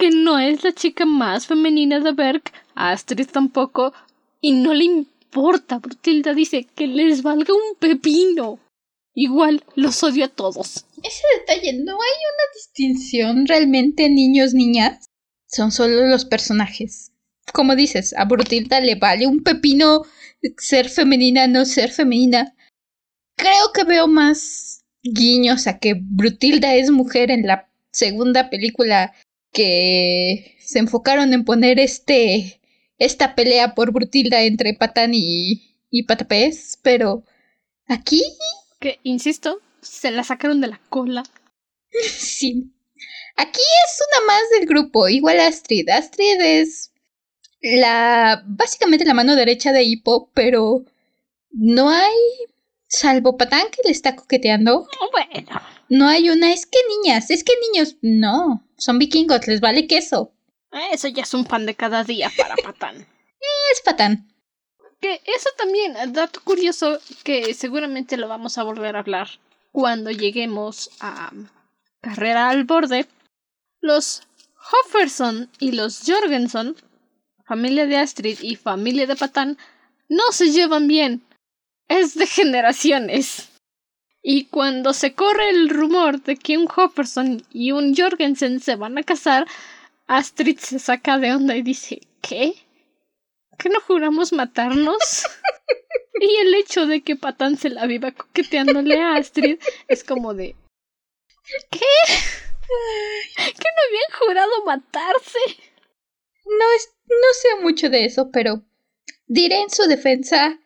[0.00, 3.92] que no es la chica más femenina de Berk, Astrid tampoco,
[4.40, 5.78] y no le importa.
[5.78, 8.58] Brutilda dice que les valga un pepino.
[9.14, 10.86] Igual los odio a todos.
[11.02, 15.04] Ese detalle, no hay una distinción realmente niños-niñas.
[15.46, 17.12] Son solo los personajes.
[17.52, 20.04] Como dices, a Brutilda le vale un pepino
[20.56, 22.54] ser femenina, no ser femenina.
[23.36, 29.12] Creo que veo más guiños a que Brutilda es mujer en la segunda película
[29.52, 32.60] que se enfocaron en poner este
[32.98, 37.24] esta pelea por Brutilda entre Patán y, y Patapés, pero
[37.86, 38.22] aquí
[38.80, 41.22] que insisto, se la sacaron de la cola.
[42.08, 42.72] sí.
[43.36, 45.88] Aquí es una más del grupo, igual Astrid.
[45.88, 46.92] Astrid es
[47.60, 50.84] la básicamente la mano derecha de Hippo, pero
[51.50, 52.16] no hay
[52.88, 54.88] salvo Patán que le está coqueteando.
[55.12, 55.60] Bueno.
[55.90, 60.32] No hay una, es que niñas, es que niños, no, son vikingos, les vale queso.
[60.92, 62.96] Eso ya es un pan de cada día para Patán.
[63.72, 64.32] es Patán.
[65.00, 69.28] Que eso también, dato curioso que seguramente lo vamos a volver a hablar
[69.72, 71.32] cuando lleguemos a
[72.00, 73.08] Carrera al Borde.
[73.80, 74.22] Los
[74.70, 76.76] Hofferson y los Jorgenson,
[77.44, 79.58] familia de Astrid y familia de Patán,
[80.08, 81.24] no se llevan bien.
[81.88, 83.49] Es de generaciones.
[84.22, 88.98] Y cuando se corre el rumor de que un Hofferson y un Jorgensen se van
[88.98, 89.46] a casar,
[90.06, 92.54] Astrid se saca de onda y dice ¿Qué?
[93.58, 94.98] ¿Que no juramos matarnos?
[96.20, 100.54] y el hecho de que Patán se la viva coqueteándole a Astrid es como de
[101.70, 101.78] ¿Qué?
[103.36, 105.38] ¿Que no habían jurado matarse?
[106.44, 108.62] No, es, no sé mucho de eso, pero
[109.26, 110.58] diré en su defensa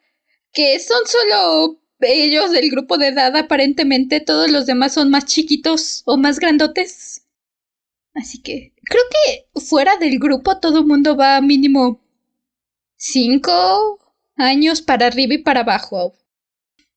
[0.52, 1.80] que son solo
[2.12, 7.26] ellos del grupo de edad, aparentemente todos los demás son más chiquitos o más grandotes.
[8.14, 12.00] Así que creo que fuera del grupo todo el mundo va mínimo
[12.96, 13.98] cinco
[14.36, 16.14] años para arriba y para abajo.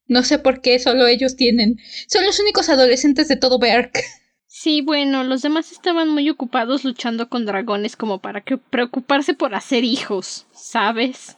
[0.08, 1.80] No sé por qué solo ellos tienen.
[2.08, 4.00] Son los únicos adolescentes de todo Berk.
[4.48, 9.84] Sí, bueno, los demás estaban muy ocupados luchando con dragones como para preocuparse por hacer
[9.84, 11.38] hijos, ¿sabes?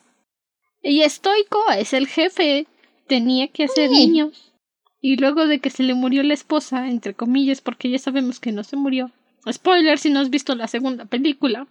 [0.82, 2.67] Y Estoico es el jefe,
[3.09, 4.53] tenía que hacer niños.
[5.01, 8.53] Y luego de que se le murió la esposa, entre comillas, porque ya sabemos que
[8.53, 9.11] no se murió.
[9.51, 11.67] Spoiler si no has visto la segunda película.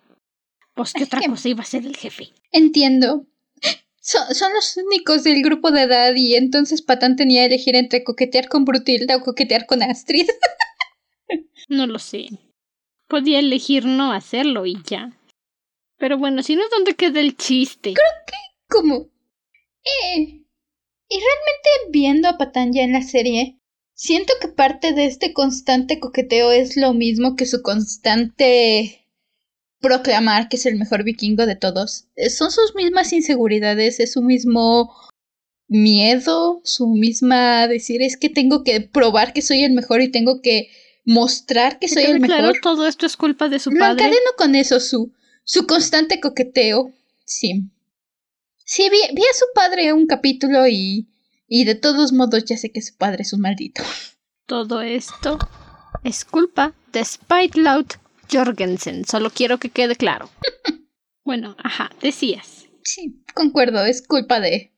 [0.74, 2.31] Pues qué otra cosa iba a ser el jefe.
[2.53, 3.27] Entiendo.
[4.01, 8.48] Son, los únicos del grupo de edad y entonces Patán tenía que elegir entre coquetear
[8.48, 10.29] con Brutilda o coquetear con Astrid.
[11.68, 12.29] no lo sé.
[13.07, 15.12] Podía elegir no hacerlo y ya.
[15.98, 17.92] Pero bueno, si no, ¿dónde queda el chiste?
[17.92, 18.35] Creo que
[18.68, 19.09] como...
[20.05, 20.44] Eh,
[21.09, 23.59] y realmente viendo a Patán ya en la serie,
[23.94, 29.05] siento que parte de este constante coqueteo es lo mismo que su constante
[29.81, 32.07] proclamar que es el mejor vikingo de todos.
[32.16, 34.92] Eh, son sus mismas inseguridades, es su mismo
[35.68, 40.40] miedo, su misma decir es que tengo que probar que soy el mejor y tengo
[40.42, 40.68] que
[41.05, 42.38] mostrar que soy el mejor.
[42.38, 44.05] Claro, todo esto es culpa de su Lo padre.
[44.05, 45.12] encadeno con eso, su,
[45.44, 46.92] su constante coqueteo.
[47.25, 47.62] Sí.
[48.71, 51.09] Sí, vi, vi a su padre un capítulo y,
[51.47, 53.83] y de todos modos ya sé que su padre es un maldito.
[54.45, 55.39] Todo esto
[56.05, 57.03] es culpa de
[57.55, 57.87] Loud
[58.31, 59.07] Jorgensen.
[59.07, 60.29] Solo quiero que quede claro.
[61.25, 62.67] bueno, ajá, decías.
[62.85, 64.75] Sí, concuerdo, es culpa de.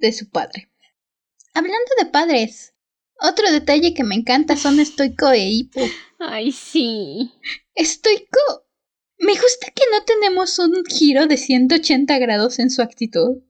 [0.00, 0.72] de su padre.
[1.54, 2.74] Hablando de padres,
[3.20, 5.80] otro detalle que me encanta son Estoico e Hipo.
[6.18, 7.32] Ay, sí.
[7.72, 8.65] Estoico
[9.18, 13.42] me gusta que no tenemos un giro de 180 grados en su actitud.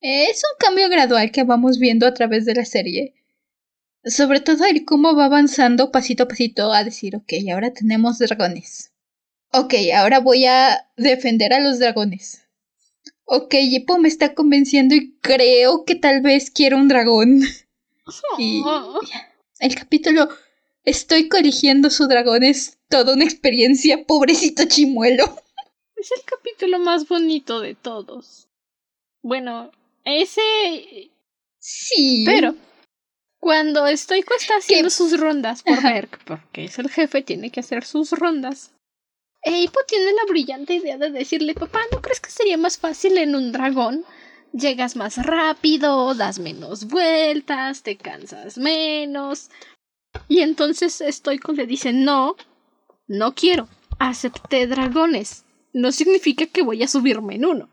[0.00, 3.14] Es un cambio gradual que vamos viendo a través de la serie.
[4.04, 8.92] Sobre todo el cómo va avanzando pasito a pasito a decir, ok, ahora tenemos dragones.
[9.52, 12.46] Ok, ahora voy a defender a los dragones.
[13.24, 17.40] Ok, Hippo me está convenciendo y creo que tal vez quiero un dragón.
[18.38, 18.62] y
[19.58, 20.28] el capítulo
[20.86, 25.24] Estoy corrigiendo su dragón, es toda una experiencia, pobrecito chimuelo.
[25.96, 28.48] Es el capítulo más bonito de todos.
[29.22, 29.72] Bueno,
[30.04, 31.10] ese...
[31.58, 32.22] Sí.
[32.26, 32.54] Pero,
[33.40, 37.84] cuando Estoico está haciendo sus rondas por Merck, porque es el jefe, tiene que hacer
[37.84, 38.72] sus rondas.
[39.42, 43.34] Eipo tiene la brillante idea de decirle, papá, ¿no crees que sería más fácil en
[43.34, 44.04] un dragón?
[44.52, 49.50] Llegas más rápido, das menos vueltas, te cansas menos,
[50.28, 52.36] y entonces Stoico le dice, no,
[53.06, 57.68] no quiero, acepté dragones, no significa que voy a subirme en uno.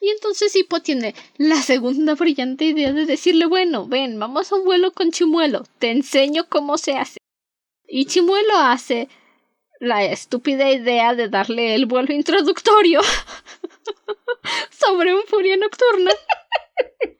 [0.00, 4.64] Y entonces Hippo tiene la segunda brillante idea de decirle, bueno, ven, vamos a un
[4.64, 7.18] vuelo con Chimuelo, te enseño cómo se hace.
[7.88, 9.08] Y Chimuelo hace
[9.80, 13.00] la estúpida idea de darle el vuelo introductorio
[14.70, 16.12] sobre un furia nocturna.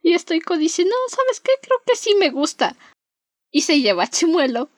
[0.03, 1.53] Y Stoico dice, no, ¿sabes qué?
[1.61, 2.77] Creo que sí me gusta
[3.51, 4.71] y se lleva a Chimuelo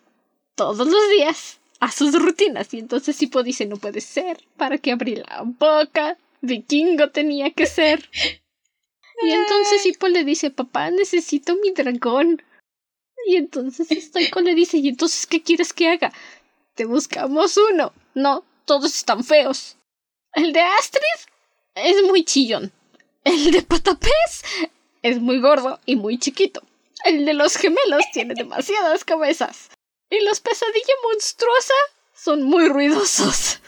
[0.54, 2.72] todos los días a sus rutinas.
[2.74, 6.18] Y entonces Hippo dice, no puede ser, ¿para qué abrí la boca?
[6.40, 8.08] Vikingo tenía que ser.
[9.22, 12.42] Y entonces Hippo le dice, papá, necesito mi dragón.
[13.26, 16.12] Y entonces Stoico le dice, ¿y entonces qué quieres que haga?
[16.74, 17.92] Te buscamos uno.
[18.14, 19.76] No, todos están feos.
[20.32, 21.02] El de Astrid
[21.74, 22.72] es muy chillón.
[23.24, 24.42] El de Patapés
[25.02, 26.62] es muy gordo y muy chiquito.
[27.04, 29.70] El de los gemelos tiene demasiadas cabezas.
[30.10, 31.74] Y los pesadilla monstruosa
[32.14, 33.60] son muy ruidosos.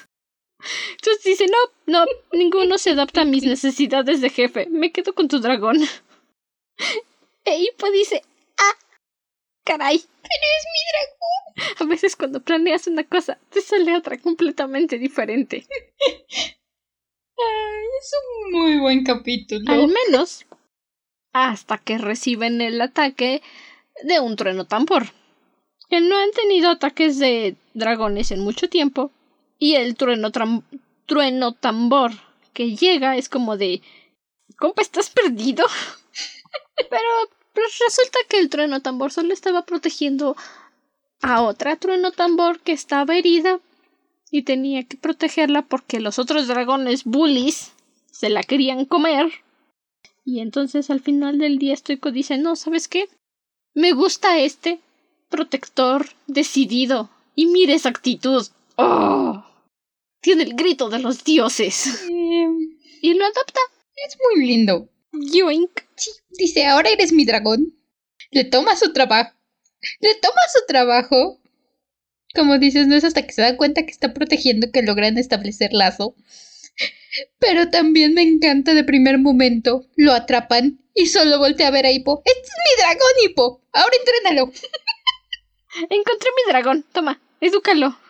[0.90, 4.66] Entonces dice, no, no, ninguno se adapta a mis necesidades de jefe.
[4.66, 5.78] Me quedo con tu dragón.
[7.44, 8.22] E Ipo dice,
[8.58, 8.78] ah,
[9.64, 11.76] caray, pero es mi dragón.
[11.80, 15.66] A veces cuando planeas una cosa, te sale otra completamente diferente.
[15.68, 16.26] Ay,
[18.00, 18.12] es
[18.44, 19.70] un muy buen capítulo.
[19.70, 20.44] Al menos
[21.32, 23.42] hasta que reciben el ataque
[24.04, 25.06] de un trueno tambor.
[25.88, 29.10] Que no han tenido ataques de dragones en mucho tiempo.
[29.58, 30.30] Y el trueno,
[31.06, 32.12] trueno tambor
[32.52, 33.82] que llega es como de...
[34.58, 35.64] Compa, ¿estás perdido?
[36.90, 37.08] Pero
[37.52, 40.36] Pues resulta que el trueno tambor solo estaba protegiendo
[41.20, 43.60] a otra trueno tambor que estaba herida
[44.30, 47.72] y tenía que protegerla porque los otros dragones bullies
[48.10, 49.30] se la querían comer.
[50.24, 53.08] Y entonces al final del día Stoico dice, no, ¿sabes qué?
[53.74, 54.80] Me gusta este
[55.28, 57.10] protector decidido.
[57.34, 58.46] Y mire esa actitud.
[58.76, 59.44] ¡Oh!
[60.20, 62.04] Tiene el grito de los dioses.
[62.08, 63.60] y lo adopta.
[64.06, 64.88] Es muy lindo.
[65.12, 65.70] Yoink.
[65.96, 67.74] Sí, dice, ahora eres mi dragón.
[68.30, 69.32] Le toma su trabajo.
[70.00, 71.40] Le toma su trabajo.
[72.34, 75.72] Como dices, no es hasta que se da cuenta que está protegiendo que logran establecer
[75.72, 76.14] lazo.
[77.38, 79.86] Pero también me encanta de primer momento.
[79.96, 82.22] Lo atrapan y solo voltea a ver a Hippo.
[82.24, 83.62] ¡Este es mi dragón, Hippo!
[83.72, 84.52] Ahora entrénalo.
[85.90, 86.84] Encontré mi dragón.
[86.92, 87.96] Toma, edúcalo.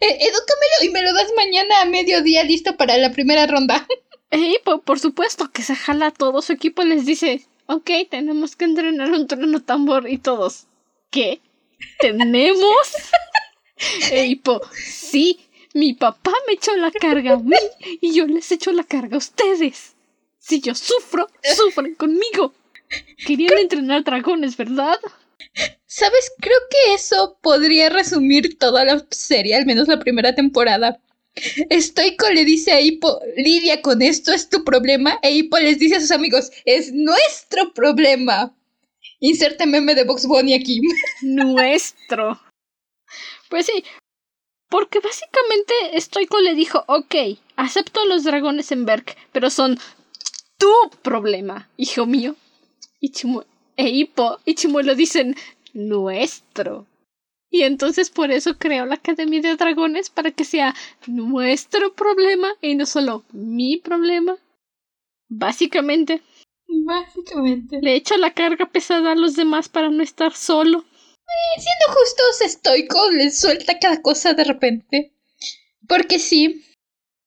[0.00, 3.86] Eh, edúcamelo y me lo das mañana a mediodía listo para la primera ronda.
[4.32, 9.12] Hippo, por supuesto que se jala todo su equipo les dice, ok, tenemos que entrenar
[9.12, 10.66] un trono tambor y todos.
[11.10, 11.40] ¿Qué?
[12.00, 12.92] ¿Tenemos?
[14.12, 15.38] Hippo, sí,
[15.74, 17.56] mi papá me echó la carga a mí
[18.00, 19.94] y yo les echo la carga a ustedes.
[20.38, 22.54] Si yo sufro, sufren conmigo.
[23.26, 24.98] Querían entrenar dragones, ¿verdad?
[25.86, 26.32] ¿Sabes?
[26.40, 31.00] Creo que eso podría resumir toda la serie, al menos la primera temporada.
[31.68, 35.18] Estoico le dice a Hippo, lidia con esto, es tu problema.
[35.22, 38.54] E Hippo les dice a sus amigos, es nuestro problema.
[39.20, 40.80] Inserte meme de Box Bunny aquí.
[41.22, 42.40] Nuestro.
[43.48, 43.84] Pues sí,
[44.70, 47.14] porque básicamente Stoico le dijo, ok,
[47.56, 49.78] acepto a los dragones en Berk, pero son
[50.56, 52.36] tu problema, hijo mío.
[53.00, 53.12] Y
[53.76, 55.34] e Hippo y Chimuelo dicen,
[55.72, 56.86] nuestro.
[57.50, 60.74] Y entonces por eso creó la Academia de Dragones para que sea
[61.06, 64.36] nuestro problema y no solo mi problema.
[65.28, 66.22] Básicamente.
[66.68, 67.80] Básicamente.
[67.82, 70.84] Le echa la carga pesada a los demás para no estar solo.
[71.30, 75.12] Eh, siendo justos, estoico le suelta cada cosa de repente.
[75.88, 76.64] Porque sí,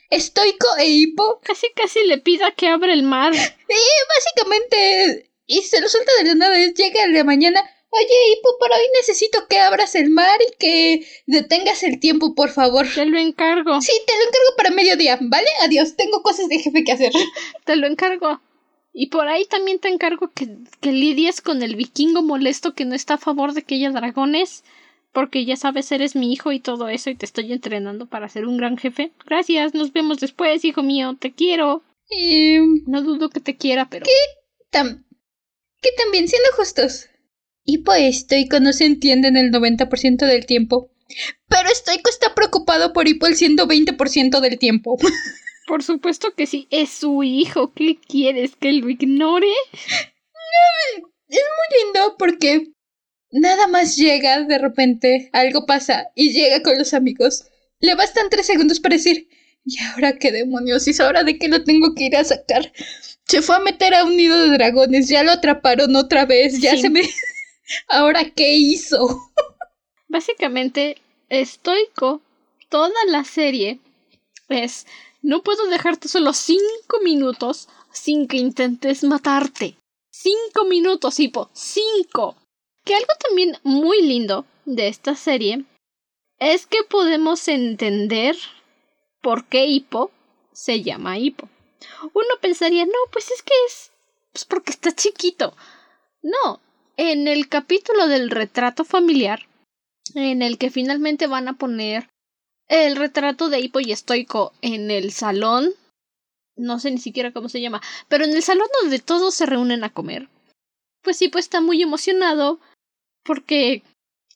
[0.09, 1.39] estoico e hipo.
[1.43, 3.33] Casi casi le pida que abra el mar.
[3.33, 3.37] Y
[4.15, 5.31] básicamente.
[5.45, 6.57] Y se lo suelta de la nada.
[6.57, 7.61] Llega el de mañana.
[7.95, 12.49] Oye, Hipo, para hoy necesito que abras el mar y que detengas el tiempo, por
[12.49, 12.87] favor.
[12.91, 13.79] Te lo encargo.
[13.81, 15.47] Sí, te lo encargo para mediodía, ¿vale?
[15.61, 17.11] Adiós, tengo cosas de jefe que hacer.
[17.65, 18.41] Te lo encargo.
[18.93, 22.93] Y por ahí también te encargo que, que lidies con el vikingo molesto que no
[22.93, 24.63] está a favor de que haya dragones.
[25.11, 28.47] Porque ya sabes, eres mi hijo y todo eso, y te estoy entrenando para ser
[28.47, 29.11] un gran jefe.
[29.25, 31.83] Gracias, nos vemos después, hijo mío, te quiero.
[32.87, 34.05] No dudo que te quiera, pero.
[34.05, 34.11] ¿Qué?
[34.71, 35.03] Tam
[35.83, 37.09] que también, siendo justos.
[37.65, 40.89] Hipo Estoico no se entienden el 90% del tiempo.
[41.47, 44.97] Pero Estoico está preocupado por Hipo el 120% del tiempo.
[45.67, 47.73] Por supuesto que sí, es su hijo.
[47.73, 48.55] ¿Qué quieres?
[48.55, 49.47] ¿Que lo ignore?
[49.47, 52.73] No, es muy lindo porque
[53.31, 57.45] nada más llega de repente, algo pasa y llega con los amigos.
[57.79, 59.27] Le bastan tres segundos para decir,
[59.65, 60.87] ¿y ahora qué demonios?
[60.87, 62.71] ¿Y es hora de que lo tengo que ir a sacar?
[63.25, 66.77] Se fue a meter a un nido de dragones, ya lo atraparon otra vez, ya
[66.77, 67.01] se me...
[67.87, 69.31] ¿Ahora qué hizo?
[70.07, 70.97] Básicamente,
[71.29, 72.21] estoico,
[72.69, 73.79] toda la serie
[74.49, 74.85] es
[75.23, 79.77] no puedo dejarte solo cinco minutos sin que intentes matarte.
[80.11, 81.49] Cinco minutos, Hippo.
[81.53, 82.35] Cinco.
[82.83, 85.65] Que algo también muy lindo de esta serie
[86.39, 88.35] es que podemos entender
[89.21, 90.11] por qué Hippo
[90.51, 91.49] se llama Hippo.
[92.13, 93.91] Uno pensaría, no, pues es que es
[94.33, 95.55] pues porque está chiquito.
[96.21, 96.59] No,
[96.97, 99.47] en el capítulo del retrato familiar,
[100.15, 102.09] en el que finalmente van a poner
[102.67, 105.71] el retrato de Hippo y Estoico en el salón.
[106.55, 109.83] No sé ni siquiera cómo se llama, pero en el salón donde todos se reúnen
[109.83, 110.29] a comer.
[111.01, 112.59] Pues Hippo está muy emocionado
[113.23, 113.83] porque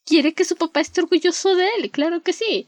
[0.05, 2.67] quiere que su papá esté orgulloso de él, claro que sí.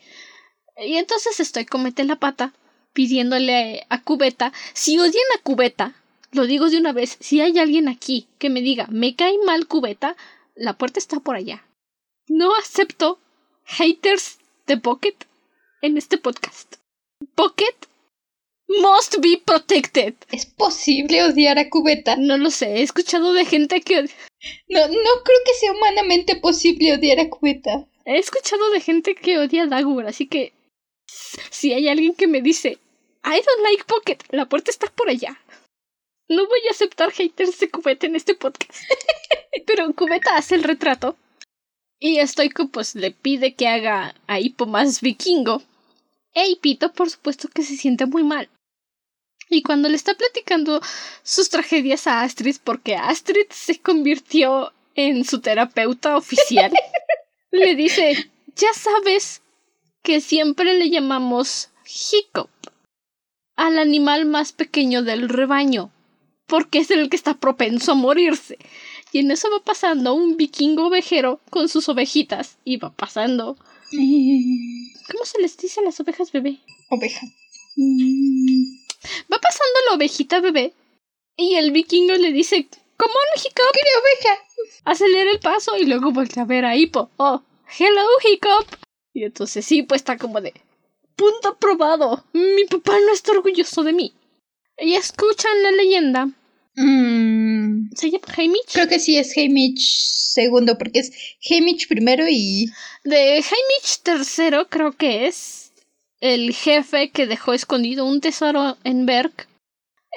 [0.77, 2.53] Y entonces Estoico mete la pata
[2.93, 5.95] pidiéndole a Cubeta, si odian a Cubeta,
[6.31, 9.67] lo digo de una vez, si hay alguien aquí que me diga, me cae mal
[9.67, 10.15] Cubeta,
[10.55, 11.65] la puerta está por allá.
[12.27, 13.19] No acepto
[13.63, 15.15] haters de Pocket
[15.81, 16.75] en este podcast.
[17.35, 17.75] Pocket
[18.67, 20.13] must be protected.
[20.31, 22.15] ¿Es posible odiar a Cubeta?
[22.15, 24.01] No lo sé, he escuchado de gente que...
[24.67, 27.87] No, no creo que sea humanamente posible odiar a Cubeta.
[28.05, 30.53] He escuchado de gente que odia a Dagur, así que...
[31.49, 32.77] Si hay alguien que me dice,
[33.23, 35.39] I don't like Pocket, la puerta está por allá.
[36.27, 38.83] No voy a aceptar haters de Cubeta en este podcast.
[39.65, 41.17] Pero Cubeta hace el retrato.
[41.99, 45.63] Y Stoico pues le pide que haga a Hippo más vikingo.
[46.39, 48.49] E Hipito por supuesto que se siente muy mal.
[49.49, 50.79] Y cuando le está platicando
[51.21, 56.71] sus tragedias a Astrid, porque Astrid se convirtió en su terapeuta oficial,
[57.51, 59.41] le dice, ya sabes
[60.01, 62.49] que siempre le llamamos Hiccup
[63.57, 65.91] al animal más pequeño del rebaño,
[66.45, 68.57] porque es el que está propenso a morirse.
[69.11, 73.57] Y en eso va pasando un vikingo ovejero con sus ovejitas y va pasando.
[73.91, 76.59] ¿Cómo se les dice a las ovejas bebé?
[76.89, 77.25] Oveja.
[79.31, 80.73] Va pasando la ovejita bebé
[81.35, 82.67] y el vikingo le dice,
[82.99, 83.71] ¿Cómo on, Hiccup!
[83.73, 84.43] ¡Qué oveja!
[84.83, 87.09] Acelera el paso y luego vuelve a ver a Hippo.
[87.15, 87.41] ¡Oh!
[87.77, 88.75] ¡Hello, Hiccup!
[89.13, 90.53] Y entonces sí, pues está como de...
[91.15, 92.25] ¡Punto aprobado!
[92.33, 94.13] Mi papá no está orgulloso de mí.
[94.77, 96.29] Y escuchan la leyenda.
[96.81, 98.71] Mm, ¿Se llama Heimich?
[98.71, 101.11] creo que sí es Heimich segundo, porque es
[101.41, 102.71] Heimich primero y...
[103.03, 105.73] De Heimich III creo que es
[106.21, 109.33] el jefe que dejó escondido un tesoro en Berg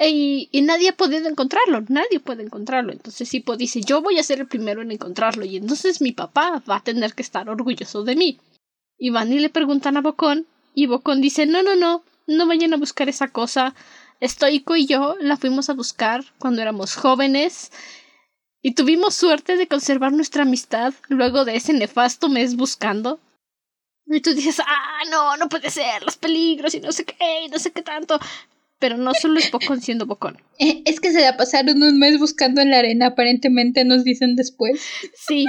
[0.01, 2.93] y, y nadie ha podido encontrarlo, nadie puede encontrarlo.
[2.93, 6.63] Entonces Hippo dice, yo voy a ser el primero en encontrarlo y entonces mi papá
[6.71, 8.39] va a tener que estar orgulloso de mí.
[8.99, 10.47] Y van y le preguntan a Bocón
[10.77, 13.75] y Bocón dice, no, no, no, no vayan a buscar esa cosa.
[14.23, 17.73] Estoico y yo la fuimos a buscar cuando éramos jóvenes
[18.63, 23.19] y tuvimos suerte de conservar nuestra amistad luego de ese nefasto mes buscando.
[24.07, 27.49] Y tú dices, ah, no, no puede ser, los peligros y no sé qué, y
[27.49, 28.21] no sé qué tanto.
[28.79, 30.41] Pero no solo es Bocón siendo Bocón.
[30.61, 34.37] Eh, es que se la pasaron un mes buscando en la arena, aparentemente nos dicen
[34.37, 34.87] después.
[35.17, 35.47] Sí.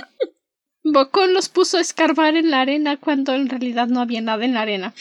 [0.83, 4.55] Bocón los puso a escarbar en la arena cuando en realidad no había nada en
[4.55, 4.95] la arena.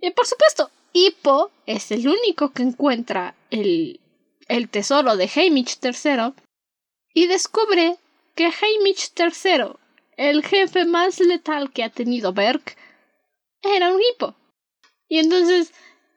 [0.00, 4.00] y por supuesto, Hippo es el único que encuentra el,
[4.48, 6.34] el tesoro de Heimich III
[7.14, 7.96] y descubre
[8.34, 9.76] que Heimich III,
[10.16, 12.62] el jefe más letal que ha tenido Berg,
[13.62, 14.34] era un hippo.
[15.08, 15.72] Y entonces,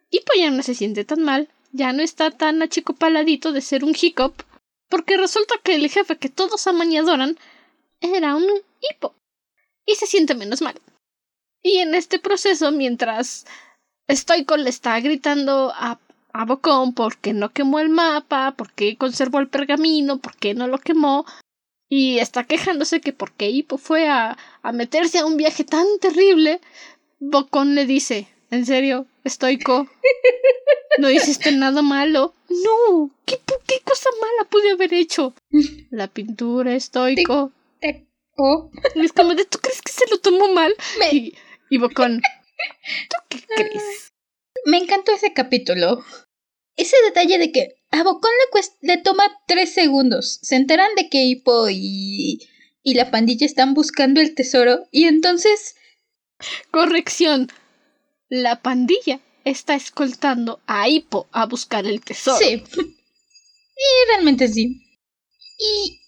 [0.09, 3.95] Hippo ya no se siente tan mal, ya no está tan achicopaladito de ser un
[3.99, 4.43] hiccup,
[4.89, 7.38] porque resulta que el jefe que todos aman y adoran
[7.99, 8.45] era un
[8.82, 9.13] hippo.
[9.86, 10.80] Y se siente menos mal.
[11.61, 13.45] Y en este proceso, mientras
[14.09, 15.99] Stoico le está gritando a,
[16.33, 21.25] a Bocón porque no quemó el mapa, porque conservó el pergamino, porque no lo quemó,
[21.89, 26.61] y está quejándose que porque Hippo fue a, a meterse a un viaje tan terrible,
[27.19, 29.87] Bocón le dice, ¿en serio, Stoico?
[30.99, 32.33] ¿No hiciste nada malo?
[32.49, 35.33] No, ¿qué, qué cosa mala pude haber hecho?
[35.89, 37.51] La pintura, Stoico.
[37.81, 38.05] Te-
[38.37, 40.73] oh, Es como de, ¿tú crees que se lo tomó mal?
[40.99, 41.35] me, Y,
[41.69, 42.21] y Bocón,
[43.09, 44.13] ¿tú qué crees?
[44.65, 46.03] me encantó ese capítulo.
[46.77, 50.39] Ese detalle de que a Bocón le, le toma tres segundos.
[50.41, 52.39] Se enteran de que Hippo y,
[52.83, 55.75] y la pandilla están buscando el tesoro y entonces
[56.71, 57.49] Corrección.
[58.29, 62.37] La pandilla está escoltando a Hippo a buscar el tesoro.
[62.37, 62.63] Sí.
[63.77, 64.81] Y realmente sí.
[65.59, 65.99] Y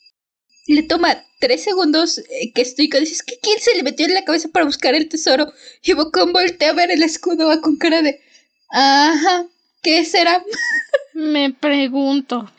[0.75, 2.99] le toma tres segundos eh, que estoy con...
[3.01, 5.51] Dices, ¿qué quién se le metió en la cabeza para buscar el tesoro?
[5.83, 8.21] Y Bocón voltea a ver el escudo va con cara de...
[8.69, 9.47] Ajá,
[9.81, 10.43] ¿qué será?
[11.13, 12.51] Me pregunto.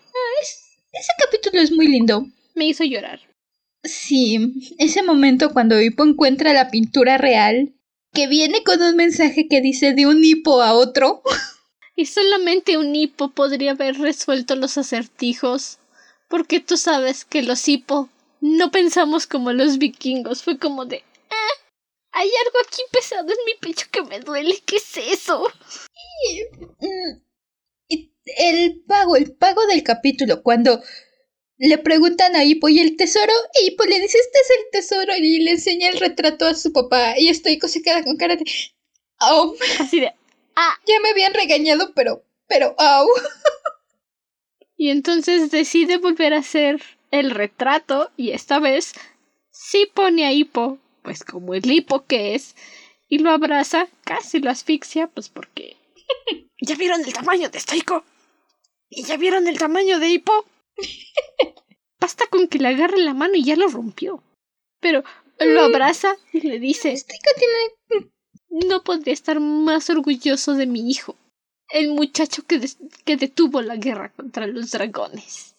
[0.92, 2.26] Ese capítulo es muy lindo.
[2.54, 3.20] Me hizo llorar.
[3.84, 7.72] Sí, ese momento cuando Hippo encuentra la pintura real,
[8.12, 11.22] que viene con un mensaje que dice de un hipo a otro.
[11.94, 15.77] Y solamente un hipo podría haber resuelto los acertijos.
[16.28, 18.08] Porque tú sabes que los hipo
[18.40, 20.42] no pensamos como los vikingos.
[20.42, 21.02] Fue como de.
[21.30, 21.54] "Ah,
[22.12, 24.58] hay algo aquí pesado en mi pecho que me duele.
[24.66, 25.46] ¿Qué es eso?
[26.80, 27.20] Mm,
[27.88, 30.82] y el pago, el pago del capítulo, cuando
[31.58, 35.12] le preguntan a Hippo y el tesoro, y Hippo le dice, este es el tesoro,
[35.16, 38.44] y le enseña el retrato a su papá, y Stoico se queda con cara de,
[39.20, 40.12] oh, Así de.
[40.56, 40.76] Ah.
[40.86, 43.08] ya me habían regañado, pero, pero, oh.
[44.78, 48.10] Y entonces decide volver a hacer el retrato.
[48.16, 48.94] Y esta vez
[49.50, 50.78] sí pone a Hippo.
[51.02, 52.56] Pues como el hipo que es.
[53.08, 53.88] Y lo abraza.
[54.04, 55.08] Casi lo asfixia.
[55.08, 55.76] Pues porque.
[56.60, 58.04] ¿Ya vieron el tamaño de Stoico?
[58.88, 60.46] ¿Y ya vieron el tamaño de Hippo?
[62.00, 64.22] Basta con que le agarre la mano y ya lo rompió.
[64.80, 65.02] Pero
[65.40, 68.08] lo abraza y le dice, Stoico tiene
[68.50, 71.16] no podría estar más orgulloso de mi hijo,
[71.72, 75.56] el muchacho que, des- que detuvo la guerra contra los dragones.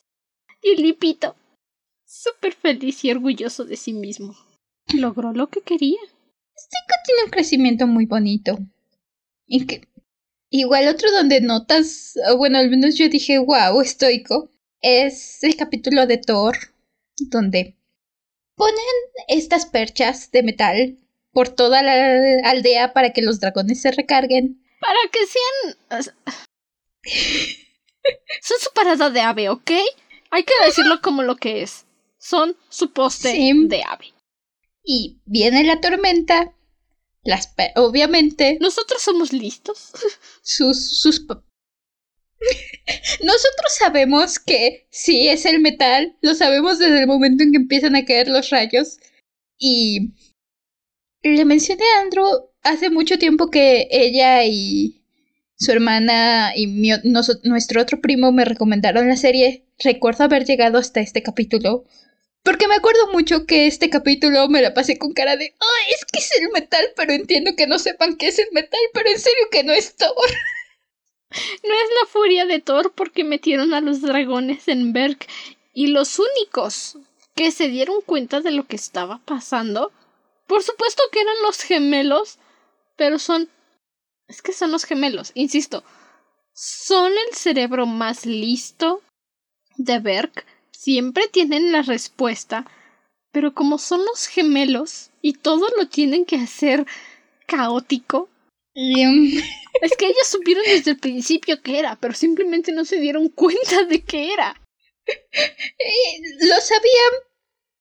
[0.61, 1.35] Y Lipito,
[2.05, 4.35] súper feliz y orgulloso de sí mismo,
[4.93, 5.99] logró lo que quería.
[7.05, 8.57] tiene un crecimiento muy bonito.
[9.47, 9.87] Y que
[10.49, 14.51] igual otro donde notas, o bueno, al menos yo dije, wow, estoico,
[14.81, 16.57] es el capítulo de Thor,
[17.17, 17.75] donde
[18.55, 18.75] ponen
[19.27, 20.97] estas perchas de metal
[21.31, 24.63] por toda la aldea para que los dragones se recarguen.
[24.79, 26.13] Para que sean...
[28.41, 29.71] Son su parada de ave, ¿ok?
[30.31, 31.85] Hay que decirlo como lo que es.
[32.17, 33.51] Son su poste Sí.
[33.67, 34.13] de ave.
[34.83, 36.53] Y viene la tormenta.
[37.23, 39.91] Las obviamente Nosotros somos listos.
[40.41, 41.25] sus sus
[43.21, 47.95] Nosotros sabemos que sí es el metal, lo sabemos desde el momento en que empiezan
[47.97, 48.97] a caer los rayos
[49.57, 50.13] y
[51.21, 55.01] le mencioné a Andrew hace mucho tiempo que ella y
[55.55, 56.91] su hermana y mi
[57.43, 59.65] nuestro otro primo me recomendaron la serie.
[59.79, 61.85] Recuerdo haber llegado hasta este capítulo.
[62.43, 66.05] Porque me acuerdo mucho que este capítulo me la pasé con cara de, ¡ay, es
[66.05, 66.85] que es el metal!
[66.95, 69.95] Pero entiendo que no sepan qué es el metal, pero en serio que no es
[69.95, 70.13] Thor.
[71.31, 75.19] No es la furia de Thor porque metieron a los dragones en Berg
[75.75, 76.97] y los únicos
[77.35, 79.91] que se dieron cuenta de lo que estaba pasando,
[80.47, 82.39] por supuesto que eran los gemelos,
[82.99, 83.49] pero son...
[84.27, 85.83] Es que son los gemelos, insisto.
[86.53, 89.01] Son el cerebro más listo
[89.77, 92.69] de Berg, siempre tienen la respuesta,
[93.31, 96.85] pero como son los gemelos y todo lo tienen que hacer
[97.47, 98.29] caótico,
[98.75, 103.85] es que ellos supieron desde el principio que era, pero simplemente no se dieron cuenta
[103.85, 104.61] de que era.
[105.07, 107.13] eh, lo sabían,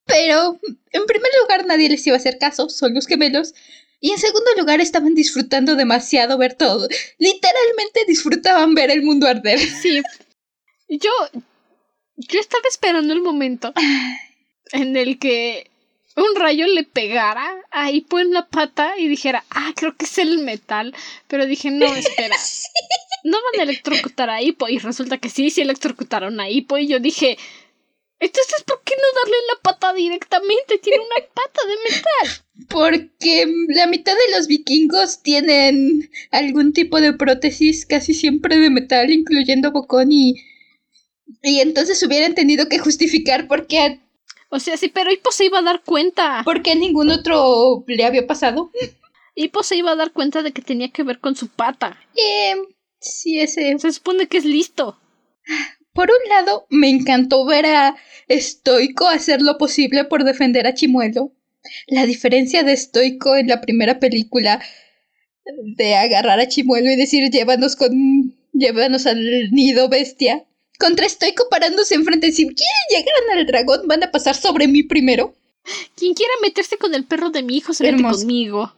[0.05, 0.59] pero
[0.91, 3.53] en primer lugar nadie les iba a hacer caso, son los gemelos.
[4.01, 6.87] Y en segundo lugar estaban disfrutando demasiado ver todo.
[7.17, 9.59] Literalmente disfrutaban ver el mundo arder.
[9.81, 10.01] Sí.
[10.87, 11.11] Yo.
[12.15, 13.73] Yo estaba esperando el momento
[14.73, 15.69] en el que
[16.15, 20.17] un rayo le pegara a Hippo en la pata y dijera, ah, creo que es
[20.17, 20.93] el metal.
[21.27, 22.35] Pero dije, no, espera.
[23.21, 24.69] No van a electrocutar a Hippo.
[24.69, 26.77] Y resulta que sí, sí electrocutaron a Hippo.
[26.77, 27.37] Y yo dije,
[28.19, 30.77] entonces, ¿por qué no darle la pata directamente?
[30.79, 32.45] Tiene una pata de metal.
[32.67, 39.09] Porque la mitad de los vikingos tienen algún tipo de prótesis, casi siempre de metal,
[39.11, 40.35] incluyendo Bocón y...
[41.41, 43.99] Y entonces hubieran tenido que justificar por qué,
[44.49, 46.41] O sea, sí, pero Hippo se iba a dar cuenta.
[46.43, 48.71] por qué ningún otro le había pasado.
[49.35, 51.97] Hippo se iba a dar cuenta de que tenía que ver con su pata.
[52.15, 52.55] Eh,
[52.99, 53.77] sí, ese...
[53.79, 54.99] Se supone que es listo.
[55.93, 57.95] Por un lado, me encantó ver a
[58.29, 61.33] Stoico hacer lo posible por defender a Chimuelo.
[61.87, 64.61] La diferencia de Stoico en la primera película
[65.75, 70.45] de agarrar a Chimuelo y decir llévanos con llévanos al nido bestia.
[70.77, 73.87] Contra Stoico parándose enfrente y decir, ¿quieren llegar al dragón?
[73.87, 75.35] ¿Van a pasar sobre mí primero?
[75.95, 78.73] Quien quiera meterse con el perro de mi hijo se mete conmigo.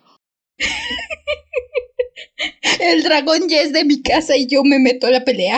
[2.79, 5.57] El dragón ya es de mi casa y yo me meto a la pelea.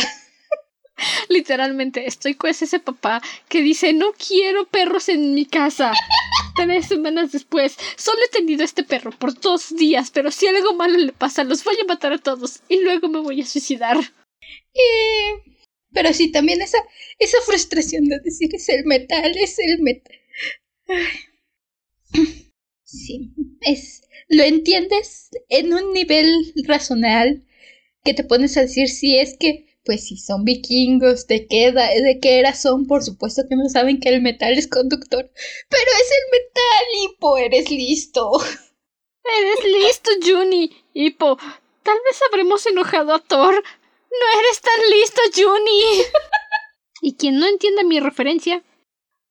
[1.29, 5.93] Literalmente, estoy con ese papá que dice, no quiero perros en mi casa.
[6.55, 10.97] Tres semanas después, solo he tenido este perro por dos días, pero si algo malo
[10.97, 13.97] le pasa, los voy a matar a todos y luego me voy a suicidar.
[14.75, 15.59] Eh,
[15.91, 16.77] pero sí, también esa,
[17.19, 20.15] esa frustración de decir es el metal, es el metal.
[20.87, 21.07] Ay.
[22.93, 23.31] Sí,
[23.61, 24.03] es.
[24.27, 27.43] Lo entiendes en un nivel razonal
[28.03, 31.89] que te pones a decir si es que, pues si son vikingos, de qué, edad-
[32.03, 35.29] de qué era son, por supuesto que no saben que el metal es conductor.
[35.69, 38.31] Pero es el metal, Hippo, eres listo.
[39.39, 40.69] Eres listo, Juni.
[40.93, 41.37] Hippo,
[41.83, 43.53] tal vez habremos enojado a Thor.
[43.55, 46.03] No eres tan listo, Juni.
[47.01, 48.63] y quien no entienda mi referencia,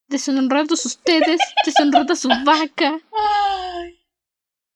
[0.09, 3.00] deshonrados ustedes, deshonrada su vaca.
[3.12, 4.00] Ay.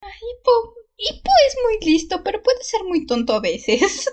[0.00, 0.74] Ay, Hippo.
[0.98, 4.06] Hippo es muy listo, pero puede ser muy tonto a veces.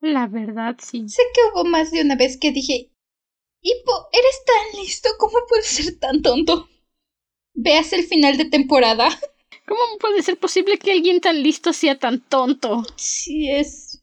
[0.00, 1.08] La verdad, sí.
[1.08, 2.90] Sé que hubo más de una vez que dije,
[3.60, 6.68] Hippo, eres tan listo, ¿cómo puedes ser tan tonto?
[7.54, 9.08] Veas el final de temporada.
[9.66, 12.84] ¿Cómo puede ser posible que alguien tan listo sea tan tonto?
[12.96, 14.02] Sí es...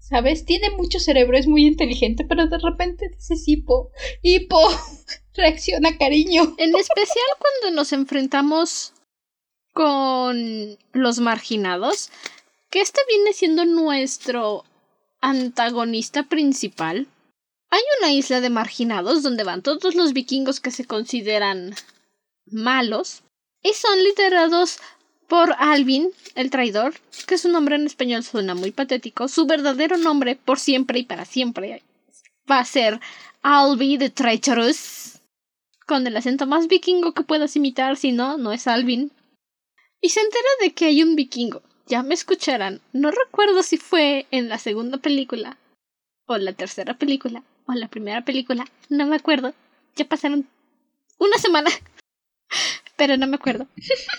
[0.00, 0.46] ¿Sabes?
[0.46, 4.58] Tiene mucho cerebro, es muy inteligente, pero de repente dices Hippo, Hippo,
[5.34, 6.42] reacciona cariño.
[6.58, 8.94] En especial cuando nos enfrentamos
[9.74, 12.10] con los marginados,
[12.70, 14.64] que este viene siendo nuestro
[15.20, 17.06] antagonista principal.
[17.70, 21.74] Hay una isla de marginados donde van todos los vikingos que se consideran
[22.46, 23.22] malos
[23.62, 24.78] y son liderados
[25.28, 26.94] por Alvin, el traidor,
[27.26, 29.28] que su nombre en español suena muy patético.
[29.28, 31.82] Su verdadero nombre, por siempre y para siempre,
[32.50, 32.98] va a ser
[33.42, 35.20] Alvi the Traitorous,
[35.86, 39.12] con el acento más vikingo que puedas imitar, si no, no es Alvin.
[40.00, 41.62] Y se entera de que hay un vikingo.
[41.88, 42.82] Ya me escucharán.
[42.92, 45.56] No recuerdo si fue en la segunda película,
[46.26, 48.66] o la tercera película, o la primera película.
[48.90, 49.54] No me acuerdo.
[49.96, 50.46] Ya pasaron
[51.18, 51.70] una semana.
[52.96, 53.66] Pero no me acuerdo.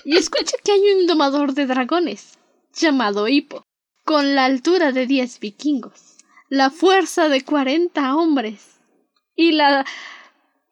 [0.03, 2.39] Y escucha que hay un domador de dragones,
[2.74, 3.63] llamado Hippo,
[4.03, 6.17] con la altura de 10 vikingos.
[6.49, 8.80] la fuerza de 40 hombres
[9.36, 9.86] y la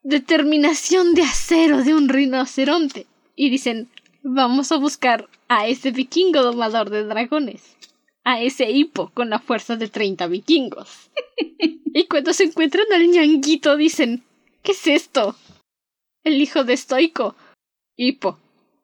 [0.01, 3.05] determinación de acero de un rinoceronte.
[3.35, 3.91] Y dicen,
[4.23, 7.75] vamos a buscar a ese vikingo domador de dragones,
[8.23, 11.09] a ese hipo con la fuerza de 30 vikingos.
[11.57, 14.23] y cuando se encuentran al ñanguito dicen,
[14.63, 15.35] ¿qué es esto?
[16.23, 17.35] El hijo de Stoico.
[17.95, 18.37] Hipo.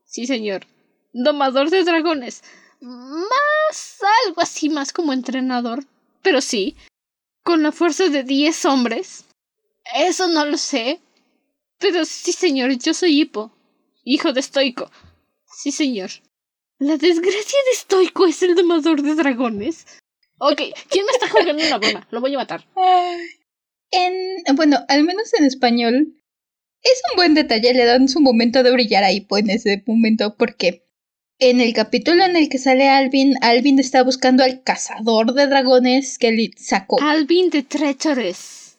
[0.06, 0.66] Sí, señor.
[1.12, 2.44] Domador de dragones.
[2.82, 5.86] Más algo así, más como entrenador.
[6.22, 6.76] Pero sí.
[7.44, 9.26] Con la fuerza de 10 hombres.
[9.94, 11.02] Eso no lo sé.
[11.80, 13.52] Pero sí, señor, yo soy Hipo,
[14.06, 14.90] hijo de Stoico.
[15.54, 16.12] Sí, señor.
[16.84, 19.86] ¿La desgracia de Stoico es el domador de dragones?
[20.38, 22.08] Ok, ¿quién me está jugando una broma?
[22.12, 22.66] Lo voy a matar.
[23.90, 26.22] En, bueno, al menos en español,
[26.82, 30.36] es un buen detalle, le dan su momento de brillar a Hipo en ese momento,
[30.36, 30.86] porque
[31.40, 36.18] en el capítulo en el que sale Alvin, Alvin está buscando al cazador de dragones
[36.18, 37.02] que le sacó.
[37.02, 38.78] Alvin de Treacherous.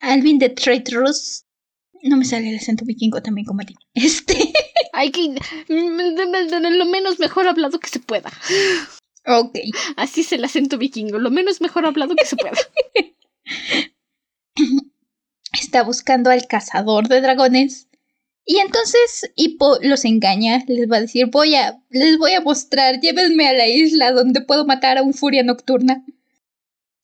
[0.00, 1.44] Alvin the Traitorous.
[2.02, 3.74] No me sale el acento vikingo también como a ti.
[3.92, 4.54] Este.
[4.92, 5.34] Hay que.
[5.68, 8.30] Lo menos mejor hablado que se pueda.
[9.26, 9.58] Ok.
[9.96, 11.18] Así es el acento vikingo.
[11.18, 12.56] Lo menos mejor hablado que se pueda.
[15.60, 17.88] Está buscando al cazador de dragones.
[18.44, 22.98] Y entonces Hippo los engaña, les va a decir, voy a, les voy a mostrar,
[23.00, 26.04] llévenme a la isla donde puedo matar a un furia nocturna.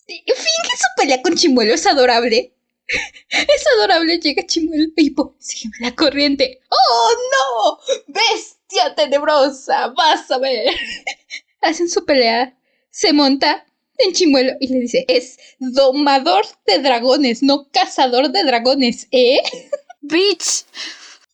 [0.06, 2.55] Finge su pelea con Chimuelo, es adorable.
[3.28, 6.60] Es adorable, llega Chimuelo Pipo, sígueme la corriente.
[6.70, 7.78] ¡Oh, no!
[8.06, 9.88] ¡Bestia tenebrosa!
[9.88, 10.74] ¡Vas a ver!
[11.60, 12.56] Hacen su pelea,
[12.90, 13.66] se monta
[13.98, 19.40] en Chimuelo y le dice, es domador de dragones, no cazador de dragones, ¿eh?
[20.00, 20.64] ¡Bitch!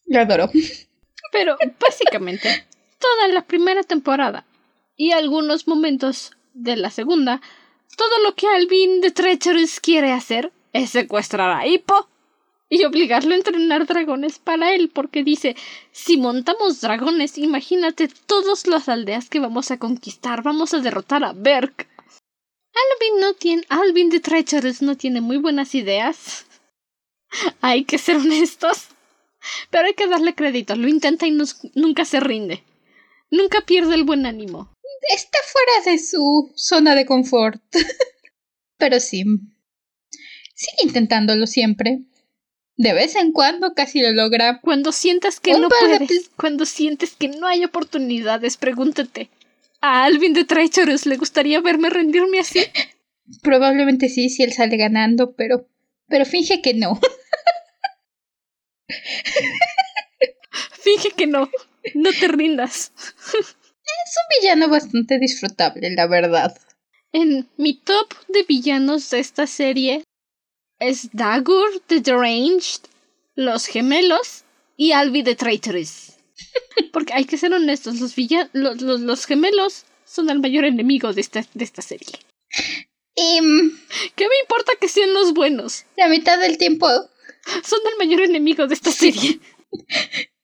[0.06, 0.50] Lo adoro.
[1.32, 2.66] Pero, básicamente,
[2.98, 4.46] toda la primera temporada
[4.96, 7.40] y algunos momentos de la segunda,
[7.96, 12.08] todo lo que Alvin de Treacherous quiere hacer es secuestrar a Hippo
[12.68, 15.56] y obligarlo a entrenar dragones para él, porque dice,
[15.90, 21.32] si montamos dragones, imagínate todas las aldeas que vamos a conquistar, vamos a derrotar a
[21.34, 21.88] Berk.
[22.74, 26.46] Alvin no tiene, Alvin de Treacherous no tiene muy buenas ideas.
[27.60, 28.88] hay que ser honestos.
[29.70, 31.36] Pero hay que darle crédito, lo intenta y
[31.74, 32.62] nunca se rinde.
[33.30, 34.72] Nunca pierde el buen ánimo.
[35.14, 37.60] Está fuera de su zona de confort.
[38.78, 39.24] Pero sí,
[40.54, 42.00] Sigue intentándolo siempre.
[42.76, 44.60] De vez en cuando casi lo logra.
[44.60, 49.30] Cuando sientas que no puedes, cuando sientes que no hay oportunidades, pregúntate.
[49.80, 52.60] ¿A Alvin de Treacherous le gustaría verme rendirme así?
[53.42, 55.68] Probablemente sí, si él sale ganando, pero.
[56.08, 57.00] Pero finge que no.
[60.72, 61.50] finge que no.
[61.94, 62.92] No te rindas.
[63.32, 66.56] es un villano bastante disfrutable, la verdad.
[67.12, 70.02] En mi top de villanos de esta serie
[70.82, 72.88] es Dagur the Deranged,
[73.34, 74.44] Los Gemelos
[74.76, 76.18] y Albi the Traitorous.
[76.92, 81.64] Porque hay que ser honestos, los, los, gemelos son el mayor enemigo de esta, de
[81.64, 82.18] esta serie.
[83.14, 85.84] ¿Qué me importa que sean los buenos?
[85.96, 86.88] La mitad del tiempo.
[87.64, 89.40] Son el mayor enemigo de esta serie.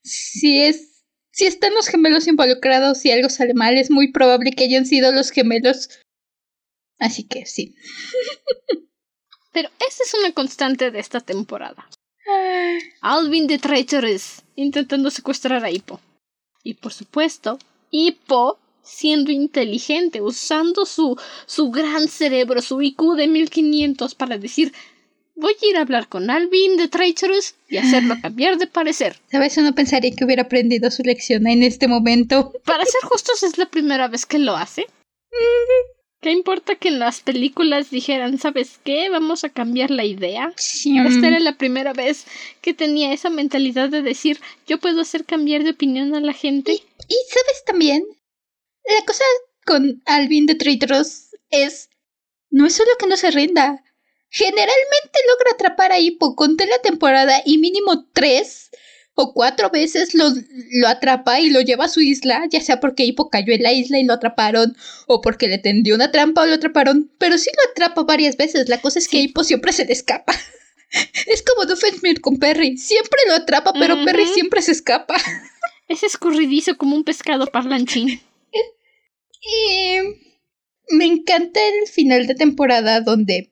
[0.03, 0.85] si es.
[1.31, 5.13] Si están los gemelos involucrados y algo sale mal, es muy probable que hayan sido
[5.13, 5.89] los gemelos.
[6.99, 7.75] Así que sí.
[9.51, 11.87] Pero esa es una constante de esta temporada.
[13.01, 15.99] Alvin the Treacherous intentando secuestrar a Hippo.
[16.63, 17.57] Y por supuesto,
[17.89, 24.73] Hippo siendo inteligente, usando su, su gran cerebro, su IQ de 1500 para decir
[25.39, 29.17] voy a ir a hablar con Alvin de Treacherous y hacerlo cambiar de parecer.
[29.31, 29.57] ¿Sabes?
[29.57, 32.51] Uno pensaría que hubiera aprendido su lección en este momento.
[32.65, 34.85] Para ser justos, es la primera vez que lo hace.
[36.21, 39.09] ¿Qué importa que en las películas dijeran, ¿sabes qué?
[39.09, 40.53] Vamos a cambiar la idea.
[40.57, 42.25] Esta era la primera vez
[42.61, 46.73] que tenía esa mentalidad de decir, yo puedo hacer cambiar de opinión a la gente.
[46.73, 48.05] Y, sabes también,
[48.83, 49.23] la cosa
[49.65, 51.89] con Alvin de Tritros es,
[52.49, 53.81] no es solo que no se rinda.
[54.29, 56.35] Generalmente logra atrapar a Hippo.
[56.35, 58.71] Conté la temporada y mínimo tres
[59.21, 60.29] o cuatro veces lo,
[60.71, 63.73] lo, atrapa y lo lleva a su isla, ya sea porque Hippo cayó en la
[63.73, 67.49] isla y lo atraparon, o porque le tendió una trampa o lo atraparon, pero sí
[67.55, 68.69] lo atrapa varias veces.
[68.69, 70.33] La cosa es que Hippo siempre se le escapa.
[71.27, 75.15] es como Doofenshmirtz con Perry, siempre lo atrapa, pero Perry siempre se escapa.
[75.89, 78.21] es escurridizo como un pescado parlanchín.
[79.41, 83.51] y me encanta el final de temporada donde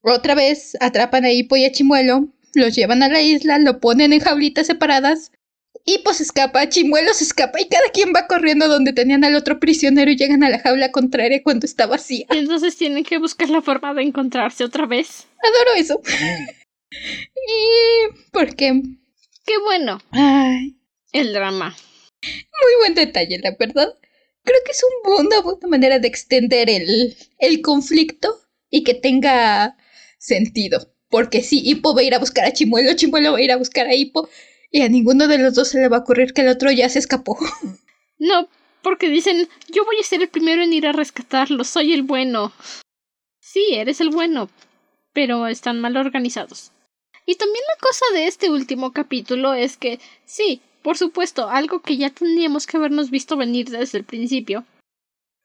[0.00, 4.12] otra vez atrapan a Hippo y a Chimuelo los llevan a la isla, lo ponen
[4.12, 5.30] en jaulitas separadas
[5.86, 9.60] Hippo se escapa, Chimuelo se escapa y cada quien va corriendo donde tenían al otro
[9.60, 12.24] prisionero y llegan a la jaula contraria cuando está vacía.
[12.32, 15.26] Y entonces tienen que buscar la forma de encontrarse otra vez.
[15.42, 16.00] Adoro eso.
[16.90, 18.14] y...
[18.32, 18.82] porque...
[19.46, 19.98] Qué bueno.
[20.10, 20.78] Ay,
[21.12, 21.76] El drama.
[22.22, 23.94] muy buen detalle, la verdad.
[24.42, 28.40] Creo que es un- una buena manera de extender el, el conflicto
[28.70, 29.76] y que tenga
[30.18, 30.93] sentido.
[31.14, 33.56] Porque sí, Hippo va a ir a buscar a Chimuelo, Chimuelo va a ir a
[33.56, 34.28] buscar a Hippo
[34.72, 36.88] y a ninguno de los dos se le va a ocurrir que el otro ya
[36.88, 37.38] se escapó.
[38.18, 38.48] No,
[38.82, 42.52] porque dicen, yo voy a ser el primero en ir a rescatarlo, soy el bueno.
[43.38, 44.50] Sí, eres el bueno,
[45.12, 46.72] pero están mal organizados.
[47.26, 51.96] Y también la cosa de este último capítulo es que, sí, por supuesto, algo que
[51.96, 54.64] ya tendríamos que habernos visto venir desde el principio,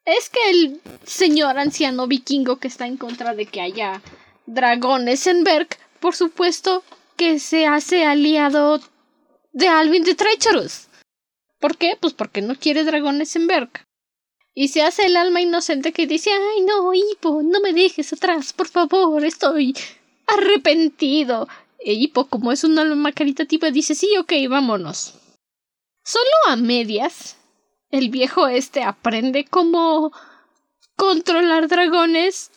[0.04, 4.02] es que el señor anciano vikingo que está en contra de que haya
[4.54, 6.82] dragones en Berk, por supuesto
[7.16, 8.80] que se hace aliado
[9.52, 10.88] de Alvin de Treacherous.
[11.58, 11.96] ¿Por qué?
[12.00, 13.84] Pues porque no quiere dragones en Berk.
[14.54, 18.52] Y se hace el alma inocente que dice, ay no, Hippo, no me dejes atrás,
[18.52, 19.76] por favor, estoy
[20.26, 21.48] arrepentido.
[21.78, 25.14] E Hippo, como es un alma caritativa, dice, sí, ok, vámonos.
[26.04, 27.36] Solo a medias,
[27.90, 30.12] el viejo este aprende cómo
[30.96, 32.50] controlar dragones.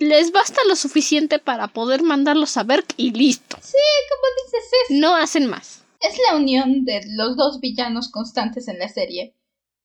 [0.00, 3.56] Les basta lo suficiente para poder mandarlos a Berk y listo.
[3.62, 3.76] Sí,
[4.08, 5.84] como dices, es, No hacen más.
[6.00, 9.36] es la unión de los dos villanos constantes en la serie.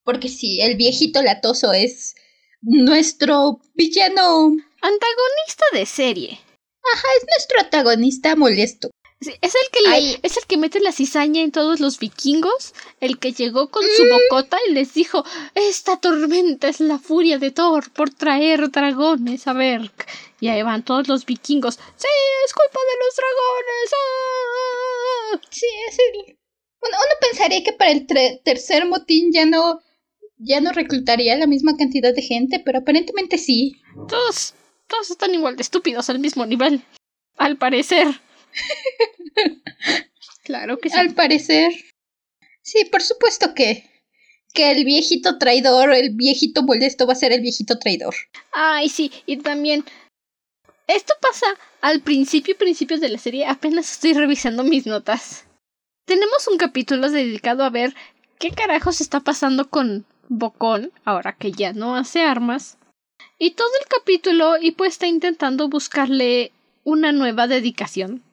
[0.06, 2.16] Porque sí, el viejito latoso es
[2.62, 4.48] nuestro villano.
[4.82, 6.40] Antagonista de serie.
[7.18, 8.92] Es nuestro antagonista molesto.
[9.22, 12.74] Sí, es el que le- es el que mete la cizaña en todos los vikingos,
[13.00, 15.24] el que llegó con su bocota y les dijo
[15.56, 20.06] esta tormenta es la furia de Thor por traer dragones a Berk.
[20.42, 21.76] Y ahí van todos los vikingos.
[21.76, 22.08] Sí,
[22.46, 23.92] es culpa de los dragones.
[25.34, 25.42] ¡ah!
[25.50, 26.38] Sí, es el.
[26.82, 28.06] Bueno, uno pensaría que para el
[28.44, 29.80] tercer motín ya no.
[30.38, 33.72] ya no reclutaría la misma cantidad de gente, pero aparentemente sí.
[34.10, 34.54] Todos,
[34.88, 36.84] todos están igual de estúpidos al mismo nivel.
[37.38, 38.08] Al parecer.
[40.44, 40.98] Claro que sí.
[40.98, 41.72] Al parecer.
[42.62, 43.90] Sí, por supuesto que.
[44.54, 48.16] que el viejito traidor, el viejito molesto va a ser el viejito traidor.
[48.52, 49.84] Ay, sí, y también.
[50.88, 51.48] Esto pasa
[51.82, 53.46] al principio, principios de la serie.
[53.48, 55.46] Apenas estoy revisando mis notas.
[56.06, 57.96] Tenemos un capítulo dedicado a ver
[58.38, 62.78] qué carajos está pasando con Bocón, ahora que ya no hace armas.
[63.40, 66.52] Y todo el capítulo, Hippo está intentando buscarle
[66.84, 68.24] una nueva dedicación.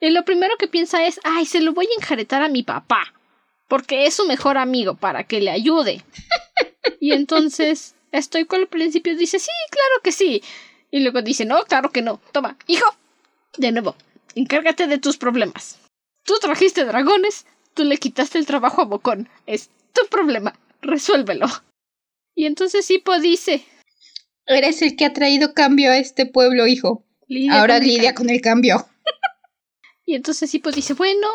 [0.00, 3.14] Y lo primero que piensa es, ay, se lo voy a enjaretar a mi papá.
[3.68, 6.02] Porque es su mejor amigo, para que le ayude.
[6.98, 10.42] Y entonces, estoy con el principio, dice, sí, claro que sí.
[10.90, 12.20] Y luego dice, no, claro que no.
[12.32, 12.86] Toma, hijo.
[13.56, 13.96] De nuevo,
[14.34, 15.78] encárgate de tus problemas.
[16.24, 19.28] Tú trajiste dragones, tú le quitaste el trabajo a Bocón.
[19.46, 21.46] Es tu problema, resuélvelo.
[22.34, 23.64] Y entonces Hippo dice,
[24.46, 27.04] Eres el que ha traído cambio a este pueblo, hijo.
[27.28, 28.89] lidia Ahora con lidia con el cambio.
[30.10, 31.28] Y entonces Hippo dice, bueno,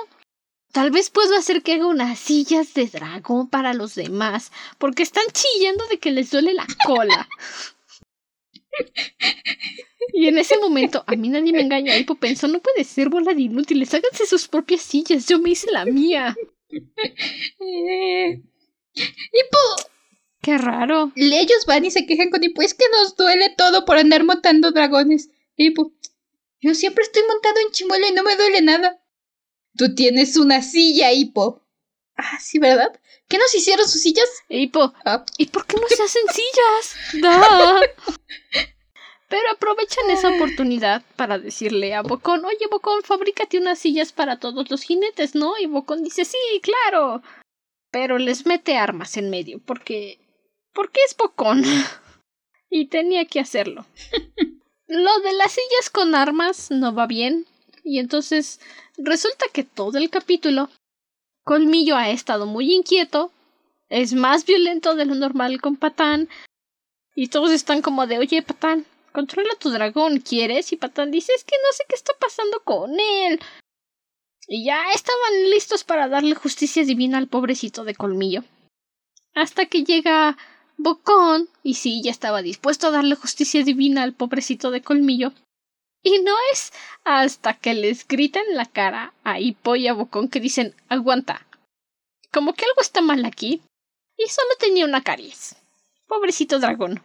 [0.73, 5.23] tal vez puedo hacer que haga unas sillas de dragón para los demás, porque están
[5.31, 7.29] chillando de que les duele la cola.
[10.11, 13.33] y en ese momento, a mí nadie me engaña, Hippo pensó, no puede ser bola
[13.33, 16.35] de inútiles, háganse sus propias sillas, yo me hice la mía.
[16.69, 18.41] Eh,
[18.93, 19.57] Hippo,
[20.41, 21.13] Qué raro.
[21.15, 22.61] ellos van y se quejan con Hippo.
[22.61, 25.29] Es que nos duele todo por andar montando dragones.
[25.55, 25.93] Hippo,
[26.65, 28.99] yo siempre estoy montado en chimuelo y no me duele nada.
[29.77, 31.61] Tú tienes una silla, Hippo.
[32.17, 32.99] Ah, sí, ¿verdad?
[33.27, 34.27] ¿Qué nos hicieron sus sillas?
[34.49, 37.21] Hippo, Ah, ¿y por qué no se hacen sillas?
[37.21, 37.81] Da.
[39.27, 44.71] Pero aprovechan esa oportunidad para decirle a Bocón, oye Bocón, fabrícate unas sillas para todos
[44.71, 45.59] los jinetes, ¿no?
[45.59, 47.21] Y Bocón dice, sí, claro.
[47.91, 50.17] Pero les mete armas en medio, porque...
[50.73, 51.63] porque es Bocón.
[52.71, 53.85] y tenía que hacerlo.
[54.87, 57.45] Lo de las sillas con armas no va bien.
[57.83, 58.59] Y entonces
[58.97, 60.69] resulta que todo el capítulo
[61.43, 63.31] Colmillo ha estado muy inquieto,
[63.89, 66.27] es más violento de lo normal con Patán,
[67.15, 70.73] y todos están como de, oye, Patán, controla tu dragón, ¿quieres?
[70.73, 73.39] Y Patán dice, es que no sé qué está pasando con él.
[74.47, 78.43] Y ya estaban listos para darle justicia divina al pobrecito de Colmillo.
[79.33, 80.37] Hasta que llega
[80.77, 85.31] Bocón, y sí, ya estaba dispuesto a darle justicia divina al pobrecito de Colmillo.
[86.03, 86.71] Y no es
[87.03, 91.47] hasta que les grita en la cara a Hippo y a Bocón que dicen aguanta.
[92.31, 93.61] Como que algo está mal aquí.
[94.17, 95.55] Y solo tenía una caries.
[96.07, 97.01] Pobrecito dragón.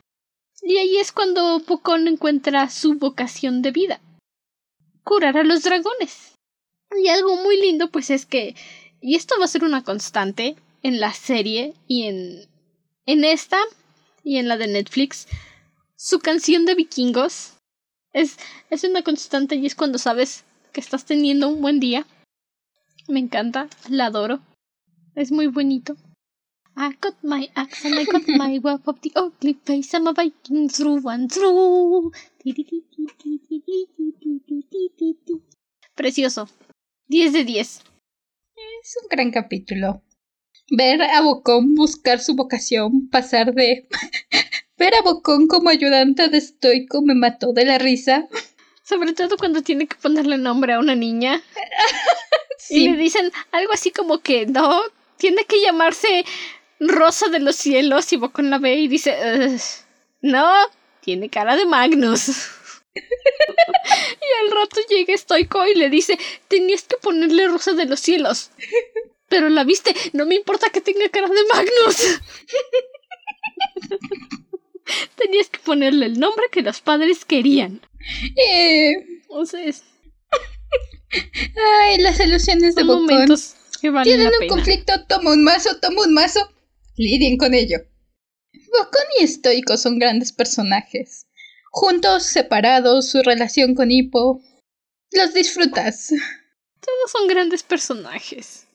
[0.63, 4.01] Y ahí es cuando Bocón encuentra su vocación de vida.
[5.03, 6.35] Curar a los dragones.
[6.95, 8.55] Y algo muy lindo pues es que
[9.01, 12.47] y esto va a ser una constante en la serie y en,
[13.13, 13.59] en esta
[14.23, 15.27] y en la de Netflix,
[15.97, 17.55] su canción de vikingos
[18.13, 18.37] es,
[18.71, 22.07] es una constante y es cuando sabes que estás teniendo un buen día.
[23.09, 24.41] Me encanta, la adoro.
[25.17, 25.97] Es muy bonito.
[26.77, 29.95] I got my axe and I got my wealth of the ugly face.
[29.95, 32.13] I'm a Viking through and through.
[35.95, 36.49] Precioso.
[37.09, 37.83] 10 de 10.
[38.83, 40.03] Es un gran capítulo.
[40.71, 43.89] Ver a Bocón buscar su vocación, pasar de
[44.79, 48.29] ver a Bocón como ayudante de estoico me mató de la risa.
[48.85, 51.43] Sobre todo cuando tiene que ponerle nombre a una niña.
[52.69, 54.81] Y le dicen algo así como que no,
[55.17, 56.25] tiene que llamarse
[56.79, 59.17] Rosa de los Cielos y Bocón la ve y dice,
[60.21, 60.49] no,
[61.01, 62.29] tiene cara de Magnus.
[62.95, 66.17] y al rato llega Stoico y le dice,
[66.49, 68.51] tenías que ponerle Rosa de los Cielos.
[69.31, 72.21] Pero la viste, no me importa que tenga cara de Magnus.
[75.17, 77.81] tenías que ponerle el nombre que los padres querían.
[78.37, 78.93] Eh...
[79.23, 79.85] Entonces...
[81.81, 84.53] Ay, las alusiones de momentos que valen Tienen la un pena.
[84.53, 86.41] conflicto, toma un mazo, toma un mazo.
[86.97, 87.79] Lidien con ello.
[88.53, 91.27] Bocón y Estoico son grandes personajes.
[91.71, 94.41] Juntos, separados, su relación con Hippo.
[95.13, 96.09] Los disfrutas.
[96.81, 98.67] Todos son grandes personajes.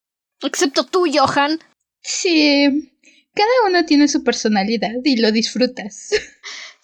[0.41, 1.59] Excepto tú, Johan.
[2.01, 2.91] Sí.
[3.33, 6.09] Cada uno tiene su personalidad y lo disfrutas.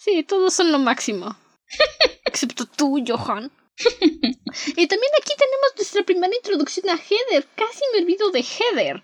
[0.04, 1.38] Sí, todos son lo máximo.
[2.26, 3.52] Excepto tú, Johan.
[3.78, 7.48] y también aquí tenemos nuestra primera introducción a Heather.
[7.56, 9.04] Casi me olvido de Heather.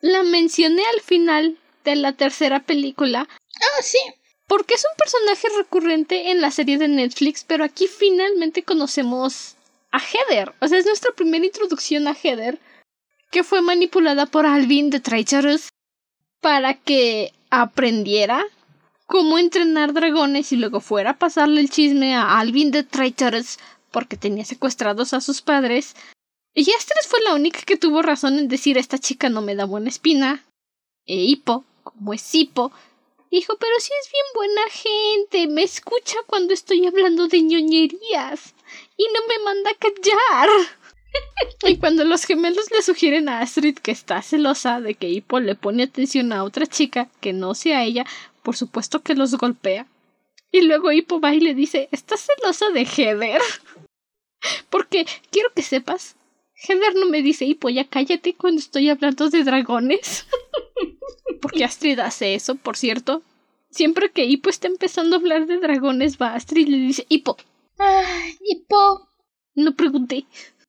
[0.00, 3.98] La mencioné al final de la tercera película Ah, sí.
[4.48, 9.54] porque es un personaje recurrente en la serie de Netflix, pero aquí finalmente conocemos
[9.92, 10.54] a Heather.
[10.60, 12.58] O sea, es nuestra primera introducción a Heather,
[13.30, 15.68] que fue manipulada por Alvin de Traitorous
[16.40, 18.44] para que aprendiera
[19.06, 23.58] cómo entrenar dragones y luego fuera a pasarle el chisme a Alvin de Traitorous
[23.90, 25.94] porque tenía secuestrados a sus padres.
[26.54, 29.64] Y Astres fue la única que tuvo razón en decir esta chica no me da
[29.64, 30.44] buena espina.
[31.06, 32.72] E Hippo, como es Hippo,
[33.30, 38.54] dijo, pero si es bien buena gente, me escucha cuando estoy hablando de ñoñerías
[38.96, 40.48] y no me manda a callar.
[41.66, 45.54] y cuando los gemelos le sugieren a Astrid que está celosa de que Hippo le
[45.54, 48.04] pone atención a otra chica que no sea ella,
[48.42, 49.86] por supuesto que los golpea.
[50.52, 53.40] Y luego Hippo va y le dice, ¿estás celosa de Heather?
[54.70, 56.16] Porque quiero que sepas,
[56.54, 60.26] Heather no me dice, Hippo, ya cállate cuando estoy hablando de dragones.
[61.42, 63.22] Porque Astrid hace eso, por cierto.
[63.70, 67.36] Siempre que Hippo está empezando a hablar de dragones, va Astrid y le dice, Hippo,
[67.78, 69.08] Ah, Hippo.
[69.54, 70.24] no pregunté.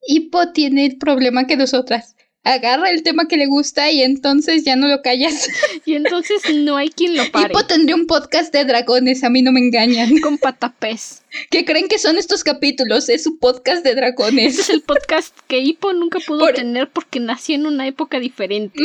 [0.08, 2.16] Hippo tiene el problema que nosotras.
[2.44, 5.50] Agarra el tema que le gusta y entonces ya no lo callas.
[5.86, 7.48] Y entonces no hay quien lo pare.
[7.48, 10.18] Hippo tendría un podcast de dragones, a mí no me engañan.
[10.22, 11.24] Con patapés.
[11.52, 13.10] ¿Qué creen que son estos capítulos?
[13.10, 14.70] Es su podcast de Este es dragones.
[14.70, 18.82] el podcast que Hippo nunca pudo Por- tener porque nació en una época diferente.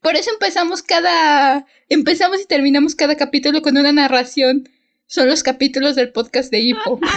[0.00, 1.66] Por eso empezamos cada.
[1.88, 4.68] Empezamos y terminamos cada capítulo con una narración.
[5.08, 7.00] Son los capítulos del podcast de Hippo.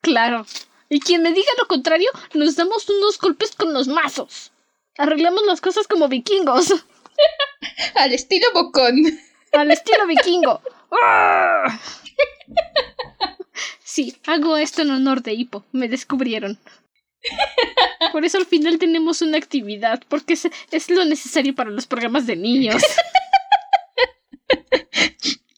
[0.00, 0.44] Claro.
[0.92, 4.52] Y quien me diga lo contrario, nos damos unos golpes con los mazos.
[4.98, 6.70] Arreglamos las cosas como vikingos.
[7.94, 8.96] Al estilo Bocón.
[9.52, 10.60] Al estilo vikingo.
[13.82, 15.64] Sí, hago esto en honor de Hippo.
[15.72, 16.58] Me descubrieron.
[18.12, 22.26] Por eso al final tenemos una actividad, porque es, es lo necesario para los programas
[22.26, 22.82] de niños.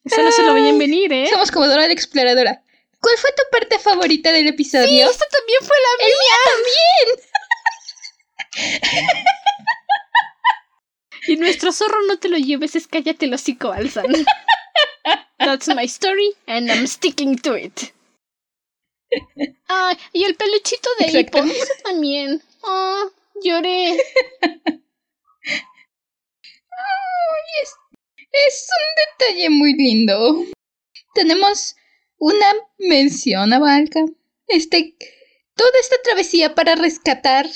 [0.05, 1.27] Eso no se lo vayan venir, ¿eh?
[1.29, 2.63] Somos como Dora la exploradora.
[3.05, 5.11] ¿Cuál fue tu parte favorita del episodio?
[5.11, 7.07] Esta también fue la ¡El mío también!
[11.27, 14.05] Y nuestro zorro no te lo lleves, es cállate el hocico, Alzan.
[15.39, 17.95] That's my story and I'm sticking to it.
[19.69, 22.43] Ay, y el peluchito de Hippo, eso también.
[22.63, 23.05] Ah,
[23.43, 23.97] lloré.
[27.63, 27.75] Es,
[28.33, 28.85] es un
[29.27, 30.45] detalle muy lindo.
[31.15, 31.75] Tenemos
[32.25, 32.47] una
[32.79, 34.01] mención a Valka.
[34.49, 34.97] Este,
[35.55, 37.47] toda esta travesía para rescatar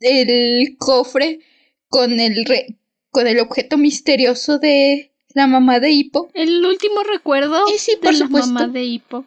[0.00, 1.40] el cofre
[1.88, 2.76] con el re-
[3.10, 6.30] con el objeto misterioso de la mamá de Hippo.
[6.34, 8.52] El último recuerdo sí, de por la supuesto.
[8.52, 9.24] mamá de Hippo.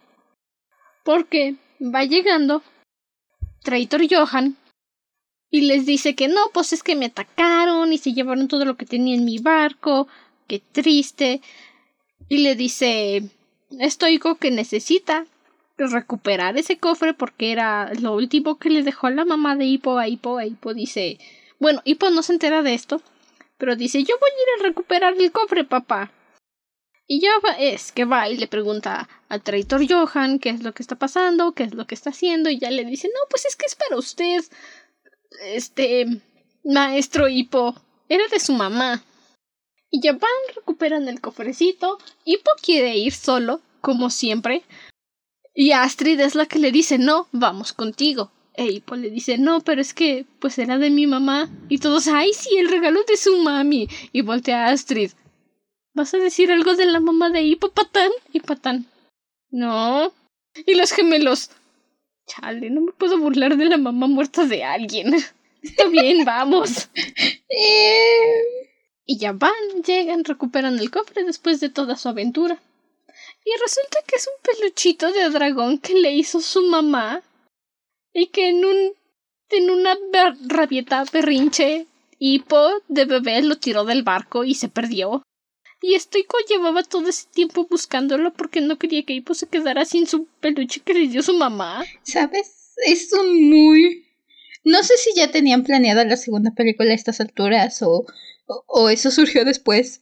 [1.03, 2.61] Porque va llegando
[3.63, 4.57] Traitor Johan
[5.49, 8.77] y les dice que no, pues es que me atacaron y se llevaron todo lo
[8.77, 10.07] que tenía en mi barco.
[10.47, 11.41] Qué triste.
[12.29, 13.23] Y le dice
[13.79, 15.25] Estoico que necesita
[15.77, 20.07] recuperar ese cofre porque era lo último que le dejó la mamá de Hippo a
[20.07, 20.39] Hippo.
[20.39, 21.17] A dice,
[21.59, 23.01] bueno, Hippo no se entera de esto,
[23.57, 26.11] pero dice, yo voy a ir a recuperar el cofre, papá.
[27.07, 30.73] Y ya va, es que va y le pregunta al traitor Johan qué es lo
[30.73, 33.45] que está pasando, qué es lo que está haciendo, y ya le dice, no, pues
[33.45, 34.41] es que es para usted,
[35.43, 36.05] este,
[36.63, 37.75] maestro Hippo,
[38.07, 39.03] era de su mamá.
[39.91, 44.63] Y ya van, recuperan el cofrecito, Hippo quiere ir solo, como siempre,
[45.53, 48.31] y Astrid es la que le dice, no, vamos contigo.
[48.53, 51.49] E Hippo le dice, no, pero es que, pues era de mi mamá.
[51.67, 53.89] Y todos, ay, sí, el regalo de su mami.
[54.13, 55.11] Y voltea a Astrid,
[55.93, 58.11] ¿Vas a decir algo de la mamá de Hippo, Patán?
[58.31, 58.85] Y Patán.
[59.49, 60.13] No.
[60.65, 61.51] Y los gemelos.
[62.27, 65.13] Chale, no me puedo burlar de la mamá muerta de alguien.
[65.61, 66.89] Está bien, vamos.
[69.05, 69.51] Y ya van,
[69.85, 72.61] llegan, recuperan el cofre después de toda su aventura.
[73.43, 77.23] Y resulta que es un peluchito de dragón que le hizo su mamá.
[78.13, 78.93] Y que en un.
[79.49, 79.97] en una
[80.47, 81.87] rabieta berrinche,
[82.19, 85.23] Hippo de bebé lo tiró del barco y se perdió.
[85.81, 90.05] Y Stoico llevaba todo ese tiempo buscándolo porque no quería que Hippo se quedara sin
[90.05, 91.83] su peluche que le dio su mamá.
[92.03, 92.73] ¿Sabes?
[92.85, 94.05] Es un muy...
[94.63, 98.05] No sé si ya tenían planeada la segunda película a estas alturas o,
[98.45, 100.01] o, o eso surgió después.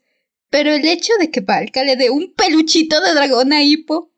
[0.49, 4.11] Pero el hecho de que Valka le dé un peluchito de dragón a Hippo,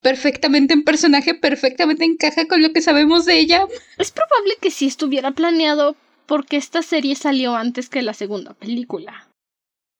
[0.00, 3.66] perfectamente en personaje, perfectamente encaja con lo que sabemos de ella.
[3.98, 5.96] Es probable que sí estuviera planeado
[6.26, 9.28] porque esta serie salió antes que la segunda película.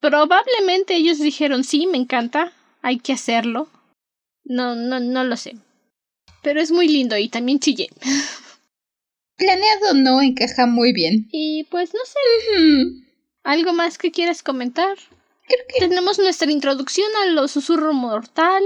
[0.00, 2.52] Probablemente ellos dijeron sí, me encanta,
[2.82, 3.68] hay que hacerlo.
[4.44, 5.56] No, no, no lo sé.
[6.42, 7.88] Pero es muy lindo y también chillé.
[9.36, 11.26] Planeado no, encaja muy bien.
[11.32, 13.04] Y pues no sé,
[13.45, 14.97] ¿algo más que quieras comentar?
[15.47, 18.62] creo que Tenemos nuestra introducción a los susurro mortal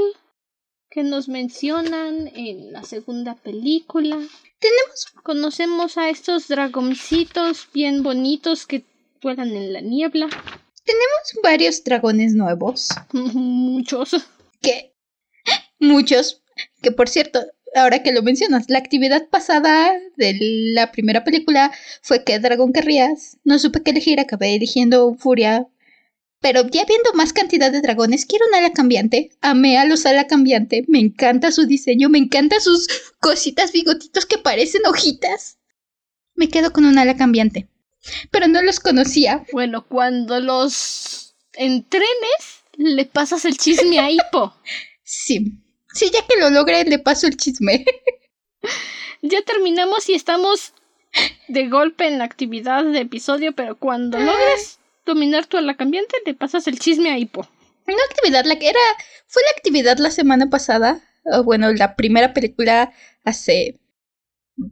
[0.91, 4.16] que nos mencionan en la segunda película.
[4.59, 8.85] tenemos Conocemos a estos dragoncitos bien bonitos que
[9.20, 10.29] vuelan en la niebla.
[11.43, 12.89] varios dragones nuevos.
[13.12, 14.16] Muchos.
[14.62, 14.95] que
[15.79, 16.43] muchos,
[16.83, 17.41] que por cierto,
[17.75, 20.37] ahora que lo mencionas, la actividad pasada de
[20.75, 25.69] la primera película fue que dragón querrías, no supe qué elegir, acabé eligiendo Furia,
[26.41, 30.27] pero ya viendo más cantidad de dragones, quiero un ala cambiante, amé a los ala
[30.27, 32.87] cambiante, me encanta su diseño, me encantan sus
[33.21, 35.59] cositas bigotitos que parecen hojitas.
[36.35, 37.69] Me quedo con un ala cambiante,
[38.31, 44.55] pero no los conocía, Bueno, cuando los entrenes, le pasas el chisme a Hippo.
[45.03, 45.59] sí.
[45.93, 47.84] Sí, ya que lo logré, le paso el chisme.
[49.20, 50.72] Ya terminamos y estamos
[51.49, 56.34] de golpe en la actividad de episodio, pero cuando logres dominar tu ala cambiante, le
[56.34, 57.49] pasas el chisme a Hippo.
[57.86, 58.78] Una actividad, la que era,
[59.26, 62.93] fue la actividad la semana pasada, o bueno, la primera película
[63.24, 63.80] hace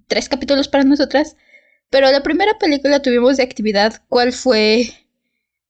[0.06, 1.36] tres capítulos para nosotras,
[1.90, 4.92] pero la primera película tuvimos de actividad, ¿cuál fue,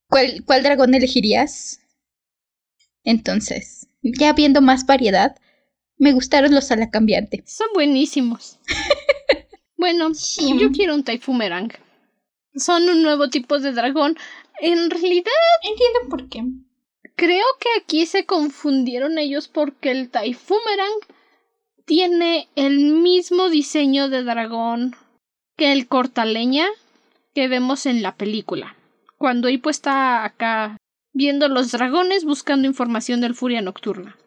[0.09, 1.81] cuál, cuál dragón elegirías?
[3.05, 3.86] Entonces,
[4.19, 5.37] ya viendo más variedad,
[5.99, 7.43] me gustaron los ala cambiante.
[7.47, 8.59] Son buenísimos.
[9.77, 10.57] bueno, Sí.
[10.59, 11.73] yo quiero un Taifumerang.
[12.55, 14.17] Son un nuevo tipo de dragón.
[14.61, 15.33] En realidad,
[15.63, 16.43] Entiendo por qué.
[17.17, 20.99] creo que aquí se confundieron ellos porque el Taifumerang
[21.85, 24.97] tiene el mismo diseño de dragón
[25.57, 26.67] que el cortaleña
[27.35, 28.77] que vemos en la película.
[29.19, 30.77] Cuando Hippo está acá
[31.17, 34.19] viendo los dragones buscando información del Furia Nocturna.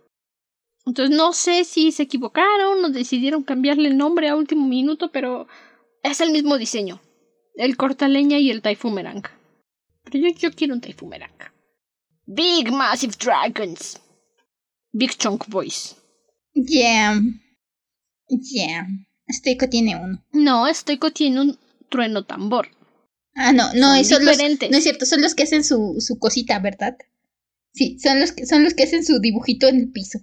[0.88, 5.48] Entonces no sé si se equivocaron o decidieron cambiarle el nombre a último minuto, pero
[6.02, 7.00] es el mismo diseño.
[7.56, 9.22] El cortaleña y el Taifumerang.
[10.04, 11.32] Pero yo, yo quiero un Taifumerang.
[12.26, 14.02] Big Massive Dragons.
[14.92, 15.96] Big Chunk Boys.
[16.56, 17.22] Yeah.
[18.30, 18.88] Yeah.
[19.28, 20.24] Stoico tiene uno.
[20.32, 21.60] No, Stoico tiene un
[21.90, 22.70] trueno tambor.
[23.42, 24.70] Ah, no, no, los, diferentes.
[24.70, 26.98] no es cierto, son los que hacen su, su cosita, ¿verdad?
[27.74, 30.20] Sí, son los que son los que hacen su dibujito en el piso.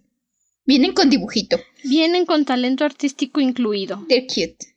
[0.67, 1.59] Vienen con dibujito.
[1.83, 4.05] Vienen con talento artístico incluido.
[4.07, 4.77] They're cute.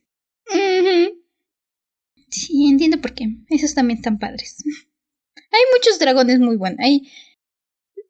[2.30, 3.26] Sí, entiendo por qué.
[3.50, 4.56] Esos también están padres.
[5.36, 6.78] Hay muchos dragones muy buenos.
[6.80, 7.10] Hay...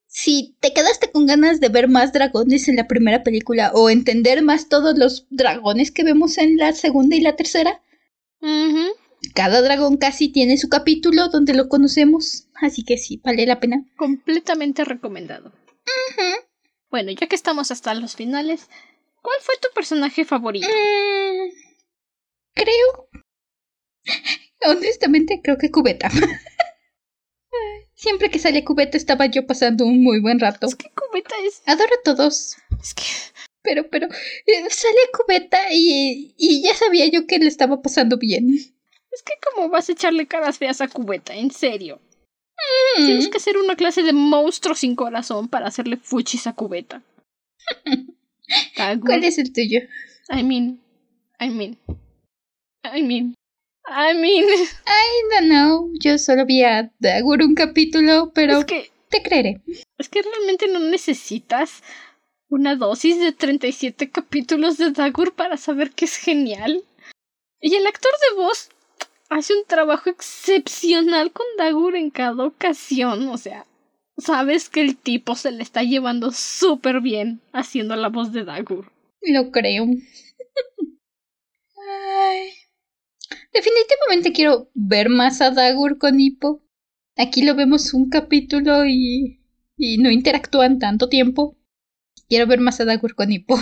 [0.07, 4.43] Si te quedaste con ganas de ver más dragones en la primera película o entender
[4.43, 7.83] más todos los dragones que vemos en la segunda y la tercera.
[9.35, 12.49] Cada dragón casi tiene su capítulo donde lo conocemos.
[12.55, 13.85] Así que sí, vale la pena.
[13.97, 15.53] Completamente recomendado.
[16.91, 18.69] Bueno, ya que estamos hasta los finales,
[19.23, 20.67] ¿cuál fue tu personaje favorito?
[20.67, 21.51] Mm,
[22.55, 23.09] creo.
[24.67, 26.11] Honestamente, creo que Cubeta.
[27.95, 30.67] Siempre que sale Cubeta estaba yo pasando un muy buen rato.
[30.67, 31.63] Es que Cubeta es.
[31.67, 32.57] Adoro a todos.
[32.81, 33.05] Es que.
[33.63, 38.17] Pero, pero, eh, sale a cubeta y, y ya sabía yo que le estaba pasando
[38.17, 38.57] bien.
[39.11, 42.01] Es que cómo vas a echarle caras feas a cubeta, en serio.
[42.97, 47.03] Tienes que ser una clase de monstruo sin corazón para hacerle fuchis a cubeta.
[49.01, 49.81] ¿Cuál es el tuyo?
[50.29, 50.81] I mean,
[51.41, 51.79] I mean,
[52.85, 53.35] I mean,
[53.87, 54.45] I mean.
[54.87, 55.91] I don't know.
[56.01, 59.61] Yo solo vi a Dagur un capítulo, pero Es que, te creeré.
[59.99, 61.83] es que realmente no necesitas
[62.49, 66.85] una dosis de 37 capítulos de Dagur para saber que es genial.
[67.61, 68.71] Y el actor de voz
[69.31, 73.29] hace un trabajo excepcional con Dagur en cada ocasión.
[73.29, 73.67] O sea,
[74.19, 78.93] sabes que el tipo se le está llevando súper bien haciendo la voz de Dagur.
[79.23, 79.87] Lo creo.
[81.77, 82.51] Ay.
[83.53, 86.63] Definitivamente quiero ver más a Dagur con Hippo.
[87.17, 89.41] Aquí lo vemos un capítulo y,
[89.77, 91.57] y no interactúan tanto tiempo.
[92.29, 93.57] Quiero ver más a Dagur con Hippo.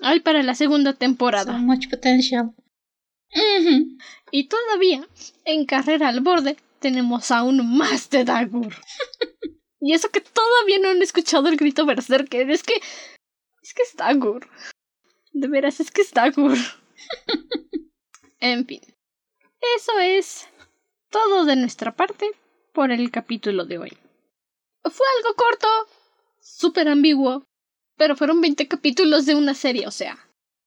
[0.00, 1.58] Ay, para la segunda So temporada.
[1.58, 2.54] much potential.
[4.30, 5.06] Y todavía,
[5.44, 8.74] en Carrera al Borde, tenemos aún más de Dagur.
[9.80, 12.50] y eso que todavía no han escuchado el grito berserker.
[12.50, 12.74] Es que.
[13.62, 14.48] Es que es Dagur.
[15.32, 16.58] De veras, es que es Dagur.
[18.40, 18.80] en fin.
[19.76, 20.48] Eso es
[21.10, 22.30] todo de nuestra parte
[22.72, 23.98] por el capítulo de hoy.
[24.82, 25.68] Fue algo corto,
[26.40, 27.44] súper ambiguo,
[27.96, 30.18] pero fueron 20 capítulos de una serie, o sea,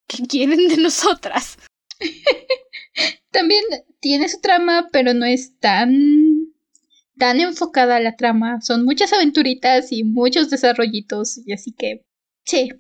[0.08, 1.58] ¿qué quieren de nosotras?
[3.32, 3.64] También
[4.00, 6.54] tiene su trama, pero no es tan
[7.18, 8.62] tan enfocada a la trama.
[8.62, 12.06] Son muchas aventuritas y muchos desarrollitos, y así que
[12.46, 12.72] sí.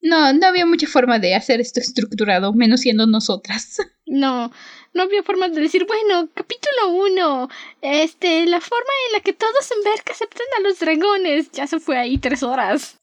[0.00, 3.78] No, no había mucha forma de hacer esto estructurado, menos siendo nosotras.
[4.10, 4.50] No,
[4.94, 7.50] no había forma de decir, bueno, capítulo 1,
[7.82, 11.52] este, la forma en la que todos en Berk aceptan a los dragones.
[11.52, 12.98] Ya se fue ahí tres horas.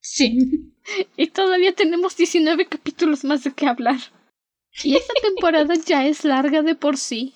[0.00, 0.72] Sí.
[1.16, 3.98] Y todavía tenemos 19 capítulos más de qué hablar.
[4.84, 7.34] Y esta temporada ya es larga de por sí.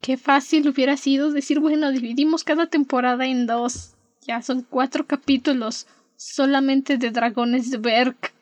[0.00, 3.94] Qué fácil hubiera sido decir, bueno, dividimos cada temporada en dos.
[4.22, 5.86] Ya son cuatro capítulos
[6.16, 8.32] solamente de dragones de Berk.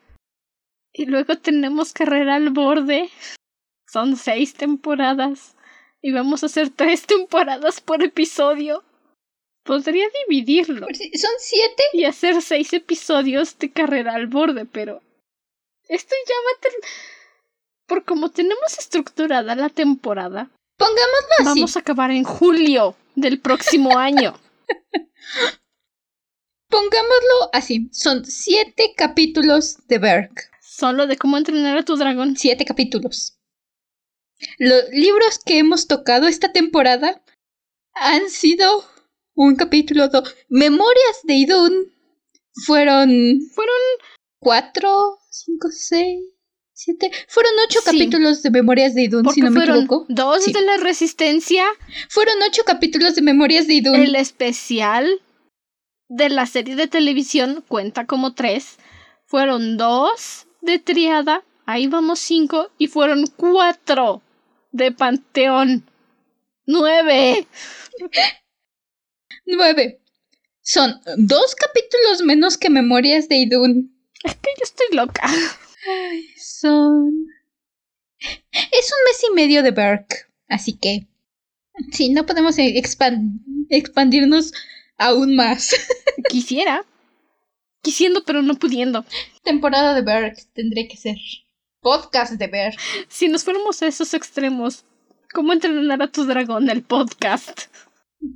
[0.92, 3.10] Y luego tenemos carrera al borde.
[3.88, 5.56] Son seis temporadas.
[6.00, 8.82] Y vamos a hacer tres temporadas por episodio.
[9.64, 11.82] Podría dividirlo si- Son siete.
[11.92, 15.00] y hacer seis episodios de carrera al borde, pero
[15.88, 16.72] esto ya va a ter...
[17.92, 21.44] Por como tenemos estructurada la temporada, Pongámoslo así.
[21.44, 24.32] vamos a acabar en julio del próximo año.
[26.70, 27.90] Pongámoslo así.
[27.92, 30.50] Son siete capítulos de Berk.
[30.62, 32.34] Solo de cómo entrenar a tu dragón.
[32.34, 33.38] Siete capítulos.
[34.56, 37.22] Los libros que hemos tocado esta temporada
[37.92, 38.86] han sido
[39.34, 40.34] un capítulo dos.
[40.48, 41.92] Memorias de Idun
[42.64, 43.10] fueron
[43.54, 43.82] Fueron
[44.38, 46.31] cuatro, cinco, seis,
[46.84, 47.10] siete.
[47.28, 47.84] Fueron ocho Sí.
[47.86, 50.06] capítulos de Memorias de Idun, si no me fueron equivoco.
[50.08, 50.52] dos Sí.
[50.52, 51.64] de la resistencia,
[52.08, 53.94] Fueron ocho capítulos de Memorias de Idun.
[53.96, 55.08] el especial
[56.08, 58.76] de la serie de televisión cuenta como tres,
[59.26, 64.20] fueron dos de triada, ahí vamos cinco, y fueron cuatro
[64.72, 65.84] de panteón.
[66.66, 67.46] Nueve.
[69.46, 70.00] Nueve.
[70.62, 73.92] Son dos capítulos menos que Memorias de Idun.
[74.22, 75.22] Es que yo estoy loca.
[75.86, 77.26] Ay, son.
[78.20, 81.06] Es un mes y medio de Berk, así que.
[81.90, 83.40] Sí, no podemos expan-
[83.70, 84.52] expandirnos
[84.98, 85.74] aún más.
[86.28, 86.84] Quisiera.
[87.82, 89.04] Quisiendo, pero no pudiendo.
[89.42, 91.16] Temporada de Berk tendré que ser.
[91.80, 92.78] Podcast de Berk.
[93.08, 94.84] Si nos fuéramos a esos extremos,
[95.34, 96.70] ¿cómo entrenar a tu dragón?
[96.70, 97.62] El podcast.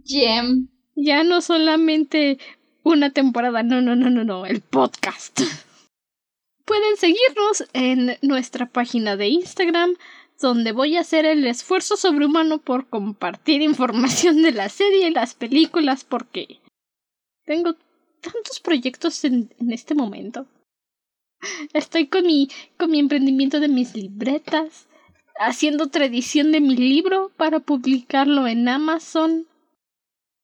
[0.05, 0.69] Gem.
[0.97, 2.39] Ya no solamente
[2.83, 5.43] una temporada, no, no, no, no, no, el podcast.
[6.67, 9.95] Pueden seguirnos en nuestra página de Instagram,
[10.41, 15.35] donde voy a hacer el esfuerzo sobrehumano por compartir información de la serie y las
[15.35, 16.61] películas, porque
[17.45, 17.75] tengo
[18.21, 20.49] tantos proyectos en, este momento.
[21.73, 24.89] Estoy con mi, con mi emprendimiento de mis libretas,
[25.39, 29.47] haciendo otra edición de mi libro para publicarlo en Amazon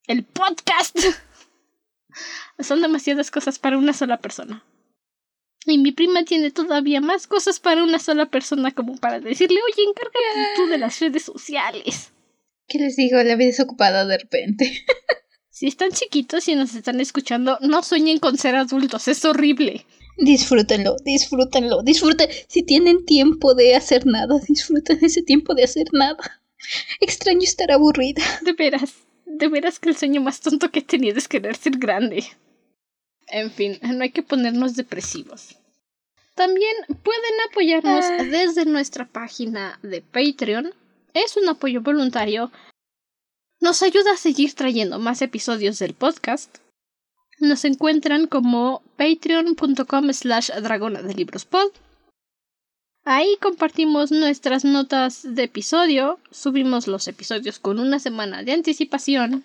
[0.07, 0.97] el podcast.
[2.59, 4.63] Son demasiadas cosas para una sola persona.
[5.65, 9.83] Y mi prima tiene todavía más cosas para una sola persona como para decirle, oye,
[9.87, 12.11] encárgate tú de las redes sociales.
[12.67, 13.21] ¿Qué les digo?
[13.23, 14.85] La vida es ocupada de repente.
[15.53, 19.85] Si están chiquitos y nos están escuchando, no sueñen con ser adultos, es horrible.
[20.17, 22.27] Disfrútenlo, disfrútenlo, disfruten.
[22.47, 26.41] Si tienen tiempo de hacer nada, disfruten ese tiempo de hacer nada.
[26.99, 28.23] Extraño estar aburrida.
[28.41, 28.95] De veras,
[29.27, 32.25] de veras que el sueño más tonto que he tenido es querer ser grande.
[33.27, 35.55] En fin, no hay que ponernos depresivos.
[36.35, 38.23] También pueden apoyarnos Ah.
[38.23, 40.73] desde nuestra página de Patreon.
[41.13, 42.51] Es un apoyo voluntario.
[43.59, 46.57] Nos ayuda a seguir trayendo más episodios del podcast.
[47.39, 51.71] Nos encuentran como patreon.com slash dragona de libros pod.
[53.05, 59.43] Ahí compartimos nuestras notas de episodio, subimos los episodios con una semana de anticipación.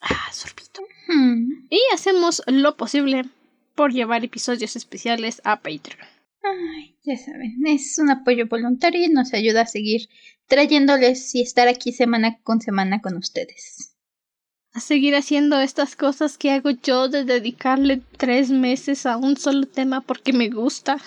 [0.00, 0.82] Ah, sorbito.
[1.06, 1.66] Hmm.
[1.70, 3.24] Y hacemos lo posible
[3.74, 6.08] por llevar episodios especiales a Patreon.
[6.42, 10.08] Ay, ya saben, es un apoyo voluntario y nos ayuda a seguir
[10.46, 13.96] trayéndoles y estar aquí semana con semana con ustedes.
[14.72, 19.66] A seguir haciendo estas cosas que hago yo de dedicarle tres meses a un solo
[19.66, 20.98] tema porque me gusta.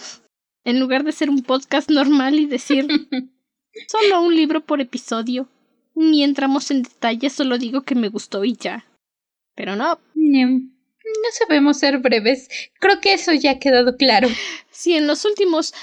[0.66, 2.88] En lugar de ser un podcast normal y decir
[3.88, 5.48] solo un libro por episodio.
[5.96, 8.86] Ni entramos en detalles, solo digo que me gustó y ya.
[9.60, 12.48] Pero no, No, no sabemos ser breves.
[12.80, 14.30] Creo que eso ya ha quedado claro.
[14.72, 15.74] si en los últimos...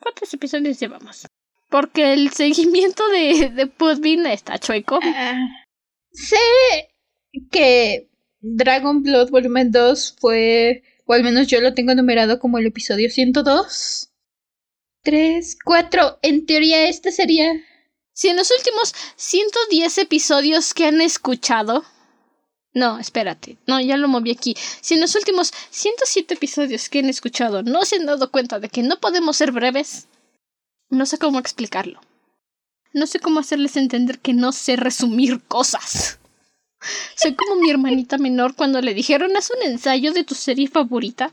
[0.00, 1.24] ¿Cuántos episodios llevamos?
[1.70, 4.98] Porque el seguimiento de, de Podbean está chueco.
[5.04, 5.38] Ah,
[6.10, 6.36] sé
[7.52, 8.10] que
[8.40, 13.08] Dragon Blood Volumen 2 fue, o al menos yo lo tengo numerado como el episodio
[13.08, 14.10] 102.
[15.04, 16.18] 3, 4.
[16.22, 17.52] En teoría este sería...
[18.12, 21.84] Si en los últimos 110 episodios que han escuchado...
[22.76, 23.56] No, espérate.
[23.66, 24.54] No, ya lo moví aquí.
[24.82, 28.68] Si en los últimos 107 episodios que han escuchado no se han dado cuenta de
[28.68, 30.08] que no podemos ser breves,
[30.90, 32.02] no sé cómo explicarlo.
[32.92, 36.18] No sé cómo hacerles entender que no sé resumir cosas.
[37.16, 41.32] Soy como mi hermanita menor cuando le dijeron haz un ensayo de tu serie favorita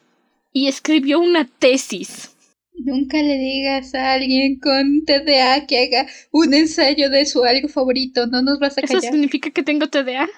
[0.53, 2.29] y escribió una tesis.
[2.75, 8.27] Nunca le digas a alguien con TDA que haga un ensayo de su algo favorito.
[8.27, 9.11] No nos vas a ¿Eso callar.
[9.11, 10.29] significa que tengo TDA?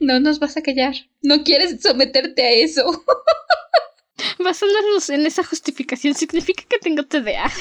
[0.00, 0.94] No nos vas a callar.
[1.22, 3.04] No quieres someterte a eso.
[4.38, 7.50] Basándonos en esa justificación significa que tengo TDA.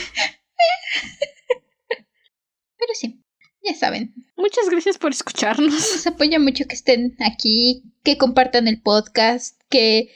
[2.77, 3.23] Pero sí,
[3.63, 4.13] ya saben.
[4.35, 5.73] Muchas gracias por escucharnos.
[5.73, 10.11] Nos apoya mucho que estén aquí, que compartan el podcast, que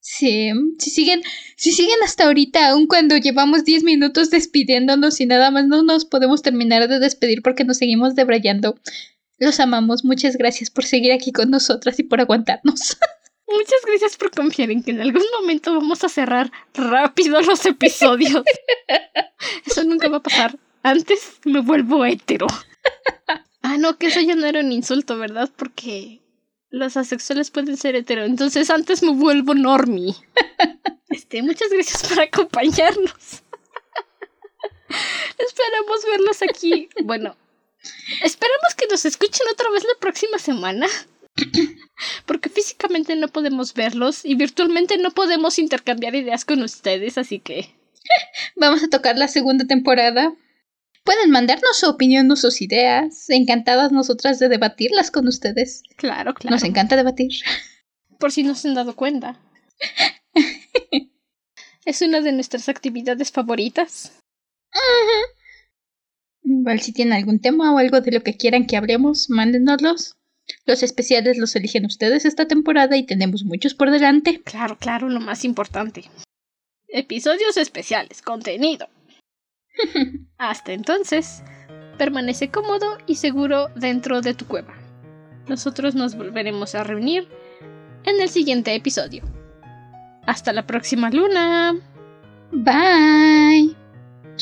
[0.00, 1.22] sí, si siguen,
[1.56, 6.04] si siguen hasta ahorita, aun cuando llevamos 10 minutos despidiéndonos y nada más no nos
[6.04, 8.78] podemos terminar de despedir porque nos seguimos debrayando.
[9.38, 12.96] Los amamos, muchas gracias por seguir aquí con nosotras y por aguantarnos.
[13.46, 18.42] Muchas gracias por confiar en que en algún momento vamos a cerrar rápido los episodios.
[19.66, 20.58] Eso nunca va a pasar.
[20.82, 22.46] Antes me vuelvo hetero.
[23.62, 25.50] Ah, no, que eso ya no era un insulto, ¿verdad?
[25.56, 26.20] Porque
[26.68, 28.24] los asexuales pueden ser hetero.
[28.24, 30.14] Entonces antes me vuelvo normie.
[31.10, 33.42] Este, muchas gracias por acompañarnos.
[35.38, 36.88] Esperamos verlos aquí.
[37.04, 37.36] Bueno,
[38.22, 40.86] esperamos que nos escuchen otra vez la próxima semana.
[42.26, 47.74] Porque físicamente no podemos verlos y virtualmente no podemos intercambiar ideas con ustedes, así que
[48.56, 50.34] Vamos a tocar la segunda temporada.
[51.04, 53.28] Pueden mandarnos su opinión o sus ideas.
[53.28, 55.82] Encantadas nosotras de debatirlas con ustedes.
[55.96, 56.54] claro, claro.
[56.54, 57.30] Nos encanta debatir.
[58.18, 59.38] Por si no se han dado cuenta.
[61.84, 64.12] es una de nuestras actividades favoritas.
[66.64, 70.16] Igual si tienen algún tema o algo de lo que quieran que hablemos, mándenoslos.
[70.64, 74.40] Los especiales los eligen ustedes esta temporada y tenemos muchos por delante.
[74.40, 76.04] Claro, claro, lo más importante.
[76.88, 78.88] Episodios especiales, contenido.
[80.38, 81.42] Hasta entonces,
[81.98, 84.74] permanece cómodo y seguro dentro de tu cueva.
[85.46, 87.28] Nosotros nos volveremos a reunir
[88.06, 89.22] en el siguiente episodio.
[90.26, 91.74] Hasta la próxima luna.
[92.52, 93.83] Bye.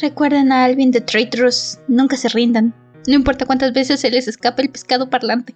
[0.01, 2.75] Recuerden a Alvin the Traitorous, nunca se rindan.
[3.07, 5.55] No importa cuántas veces se les escapa el pescado parlante.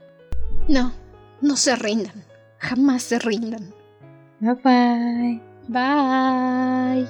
[0.69, 0.93] No,
[1.41, 2.25] no se rindan.
[2.59, 3.73] Jamás se rindan.
[4.41, 5.41] Bye bye.
[5.69, 7.07] Bye.